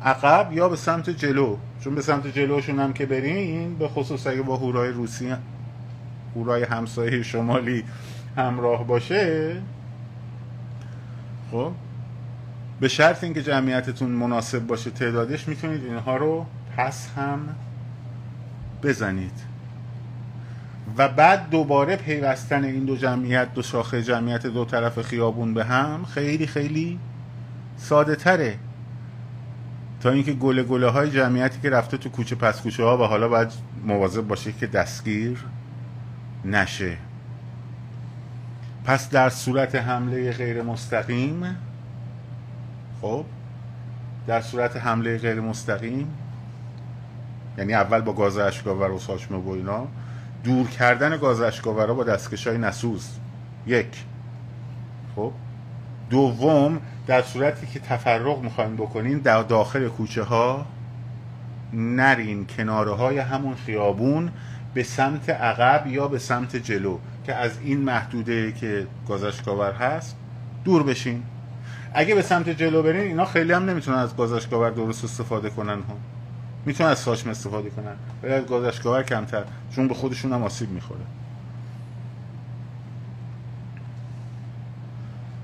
عقب 0.04 0.52
یا 0.52 0.68
به 0.68 0.76
سمت 0.76 1.10
جلو. 1.10 1.56
چون 1.80 1.94
به 1.94 2.02
سمت 2.02 2.26
جلوشون 2.26 2.78
هم 2.78 2.92
که 2.92 3.06
برین 3.06 3.74
به 3.74 3.88
خصوص 3.88 4.26
اگه 4.26 4.42
با 4.42 4.56
هورای 4.56 4.90
روسی 4.90 5.34
هورای 6.36 6.62
همسایه 6.62 7.22
شمالی 7.22 7.84
همراه 8.36 8.86
باشه 8.86 9.56
خب 11.50 11.72
به 12.80 12.88
شرط 12.88 13.24
اینکه 13.24 13.42
جمعیتتون 13.42 14.10
مناسب 14.10 14.66
باشه 14.66 14.90
تعدادش 14.90 15.48
می‌تونید 15.48 15.84
اینها 15.84 16.16
رو 16.16 16.46
پس 16.76 17.08
هم 17.16 17.48
بزنید. 18.82 19.49
و 20.96 21.08
بعد 21.08 21.50
دوباره 21.50 21.96
پیوستن 21.96 22.64
این 22.64 22.84
دو 22.84 22.96
جمعیت 22.96 23.54
دو 23.54 23.62
شاخه 23.62 24.02
جمعیت 24.02 24.46
دو 24.46 24.64
طرف 24.64 25.02
خیابون 25.02 25.54
به 25.54 25.64
هم 25.64 26.04
خیلی 26.04 26.46
خیلی 26.46 26.98
ساده 27.76 28.16
تره. 28.16 28.58
تا 30.00 30.10
اینکه 30.10 30.32
گله 30.32 30.62
گله 30.62 30.88
های 30.88 31.10
جمعیتی 31.10 31.60
که 31.60 31.70
رفته 31.70 31.96
تو 31.96 32.08
کوچه 32.08 32.34
پس 32.34 32.60
کوچه 32.60 32.84
ها 32.84 32.98
و 32.98 33.02
حالا 33.02 33.28
باید 33.28 33.52
مواظب 33.84 34.20
باشه 34.20 34.52
که 34.52 34.66
دستگیر 34.66 35.44
نشه. 36.44 36.96
پس 38.84 39.10
در 39.10 39.28
صورت 39.28 39.74
حمله 39.74 40.32
غیر 40.32 40.62
مستقیم 40.62 41.56
خب 43.00 43.24
در 44.26 44.40
صورت 44.40 44.76
حمله 44.76 45.18
غیر 45.18 45.40
مستقیم 45.40 46.14
یعنی 47.58 47.74
اول 47.74 48.00
با 48.00 48.12
گاز 48.12 48.38
اشکاور 48.38 48.90
و 48.90 48.98
ساچمه 48.98 49.38
و 49.38 49.48
اینا 49.48 49.86
دور 50.44 50.66
کردن 50.66 51.16
گاز 51.16 51.40
اشکاورا 51.40 51.94
با 51.94 52.04
دستکش 52.04 52.46
های 52.46 52.58
نسوز. 52.58 53.08
یک. 53.66 54.04
خب. 55.16 55.32
دوم 56.10 56.80
در 57.06 57.22
صورتی 57.22 57.66
که 57.66 57.80
تفرق 57.80 58.42
می‌خوایم 58.42 58.76
بکنین 58.76 59.18
در 59.18 59.42
داخل 59.42 59.88
کوچه 59.88 60.22
ها 60.22 60.66
نرین 61.72 62.46
کناره 62.46 62.92
های 62.92 63.18
همون 63.18 63.54
خیابون 63.54 64.32
به 64.74 64.82
سمت 64.82 65.30
عقب 65.30 65.86
یا 65.86 66.08
به 66.08 66.18
سمت 66.18 66.56
جلو 66.56 66.98
که 67.26 67.34
از 67.34 67.50
این 67.62 67.80
محدوده 67.80 68.52
که 68.52 68.86
گازشکاور 69.08 69.72
هست 69.72 70.16
دور 70.64 70.82
بشین. 70.82 71.22
اگه 71.94 72.14
به 72.14 72.22
سمت 72.22 72.48
جلو 72.48 72.82
برین 72.82 73.00
اینا 73.00 73.24
خیلی 73.24 73.52
هم 73.52 73.64
نمی‌تونن 73.70 73.98
از 73.98 74.16
گازشکاور 74.16 74.70
درست 74.70 75.04
استفاده 75.04 75.50
کنن 75.50 75.68
ها. 75.68 75.96
می‌تونن 76.64 76.90
از 76.90 76.98
ساشم 76.98 77.30
استفاده 77.30 77.70
کنن. 77.70 77.96
ولی 78.22 78.32
از 78.32 78.46
گازشکاور 78.46 79.02
کمتر 79.02 79.44
چون 79.70 79.88
به 79.88 79.94
خودشون 79.94 80.32
هم 80.32 80.42
آسیب 80.42 80.70
می‌خوره. 80.70 81.00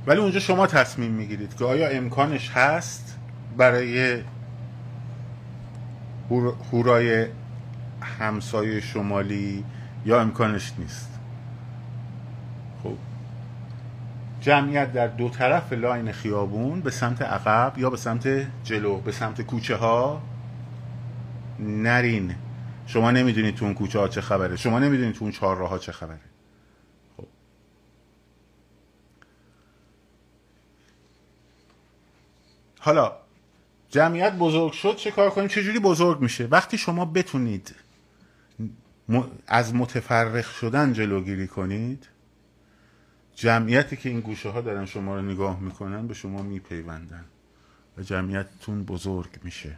ولی 0.07 0.20
اونجا 0.20 0.40
شما 0.40 0.66
تصمیم 0.66 1.12
می‌گیرید 1.12 1.57
که 1.57 1.64
آیا 1.64 1.88
امکانش 1.88 2.50
هست 2.50 3.18
برای 3.57 4.22
هورای 6.72 7.26
همسایه 8.18 8.81
شمالی 8.81 9.64
یا 10.05 10.20
امکانش 10.20 10.72
نیست؟ 10.79 11.11
خب. 12.83 12.94
جمعیت 14.40 14.92
در 14.92 15.07
دو 15.07 15.29
طرف 15.29 15.72
لاین 15.72 16.12
خیابون 16.12 16.81
به 16.81 16.90
سمت 16.90 17.22
عقب 17.22 17.79
یا 17.79 17.90
به 17.90 17.96
سمت 17.96 18.29
جلو 18.64 18.96
به 18.96 19.12
سمت 19.12 19.42
کوچه 19.42 19.76
ها 19.76 20.22
نرین. 21.61 22.35
شما 22.87 23.11
نمی‌دونید 23.11 23.55
تو 23.55 23.64
اون 23.64 23.75
کوچه 23.75 23.99
ها 23.99 24.09
چه 24.09 24.21
خبره. 24.21 24.57
شما 24.57 24.79
نمی‌دونید 24.79 25.14
تو 25.14 25.25
اون 25.25 25.33
چهار 25.33 25.57
راه 25.57 25.71
ها 25.71 25.79
چه 25.79 25.92
خبره. 25.92 26.21
خب. 27.16 27.27
حالا 32.79 33.12
جمعیت 33.90 34.33
بزرگ 34.33 34.73
شد 34.73 34.97
چه 34.97 35.11
کار 35.11 35.31
کنیم؟ 35.31 35.49
چجوری 35.49 35.79
بزرگ 35.79 36.21
میشه؟ 36.21 36.47
وقتی 36.47 36.79
شما 36.79 37.05
بتونید 37.05 37.75
از 39.47 39.75
متفرق 39.75 40.45
شدن 40.45 40.92
جلوگیری 40.92 41.47
کنید 41.47 42.09
جمعیتی 43.35 43.97
که 43.97 44.09
این 44.09 44.21
گوشه 44.21 44.49
ها 44.49 44.61
دارن 44.61 44.87
شما 44.87 45.16
رو 45.16 45.23
نگاه 45.23 45.61
می‌کنن 45.61 46.07
به 46.07 46.14
شما 46.14 46.42
میپیوندن. 46.42 47.25
و 47.99 48.03
جمعیتتون 48.03 48.85
بزرگ 48.85 49.31
میشه. 49.42 49.77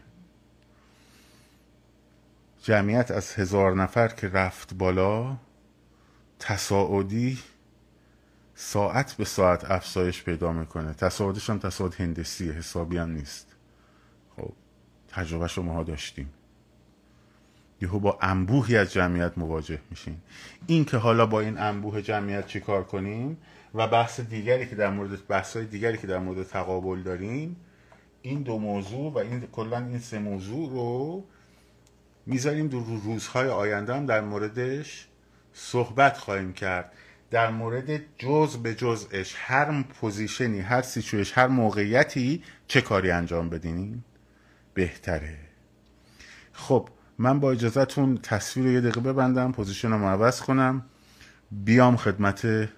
جمعیت 2.63 3.11
از 3.11 3.35
هزار 3.35 3.75
نفر 3.75 4.09
که 4.09 4.29
رفت 4.29 4.75
بالا 4.75 5.37
تصاعدی 6.39 7.39
ساعت 8.55 9.13
به 9.13 9.25
ساعت 9.25 9.71
افزایش 9.71 10.23
پیدا 10.23 10.53
می‌کنه. 10.53 10.93
تصاعدش 10.93 11.51
هم 11.51 11.59
تصاعد 11.59 11.95
هندسی 11.95 12.51
حسابی 12.51 12.99
هم 12.99 13.11
نیست. 13.11 13.57
خب 14.37 14.53
تجربه 15.09 15.49
شما 15.49 15.73
ها 15.73 15.83
داشتیم. 15.83 16.31
یهو 17.83 17.99
با 17.99 18.19
انبوهی 18.23 18.77
از 18.77 18.93
جمعیت 18.93 19.39
مواجه 19.39 19.79
میشین. 19.91 20.17
این 20.67 20.85
که 20.85 20.97
حالا 20.97 21.27
با 21.27 21.41
این 21.41 21.59
انبوه 21.59 22.03
جمعیت 22.03 22.47
چیکار 22.47 22.85
کنیم 22.85 23.39
و 23.75 23.89
بحث 23.89 24.21
دیگری 24.21 24.67
که 24.67 24.77
در 24.77 24.91
مورد 24.91 25.27
بحث 25.27 25.57
دیگری 25.57 25.99
که 25.99 26.07
در 26.07 26.19
مورد 26.19 26.43
تقابل 26.47 27.03
داریم 27.03 27.57
این 28.23 28.43
دو 28.43 28.59
موضوع 28.59 29.13
و 29.13 29.19
این 29.19 29.41
کلا 29.41 29.79
این 29.79 29.99
سه 29.99 30.19
موضوع 30.19 30.71
رو 30.71 31.25
می‌ذاریم 32.29 32.69
در 32.69 32.79
روزهای 33.05 33.49
آینده 33.49 33.95
هم 33.95 34.07
در 34.07 34.21
موردش 34.21 35.09
صحبت 35.53 36.19
خواهیم 36.19 36.53
کرد. 36.53 36.93
در 37.31 37.51
مورد 37.51 38.17
جز 38.19 38.57
به 38.57 38.75
جزش 38.75 39.35
هر 39.37 39.83
position 39.83 40.52
ی 40.52 40.61
هر 40.61 40.83
situation 40.83 41.39
هر 41.39 41.47
موقعیتی 41.47 42.43
چه 42.67 42.81
کاری 42.81 43.11
انجام 43.11 43.51
بدیم 43.51 44.05
بهتره. 44.75 45.37
خب 46.53 46.89
من 47.19 47.41
با 47.41 47.53
اجازهتون 47.53 48.19
تصویر 48.23 48.67
رو 48.67 48.73
یه 48.73 48.81
دقیقه 48.81 49.01
ببندم 49.01 49.53
position 49.53 49.91
رو 49.91 50.07
عوض 50.07 50.41
کنم. 50.41 50.85
بیام 51.51 51.97
خدمت 51.97 52.69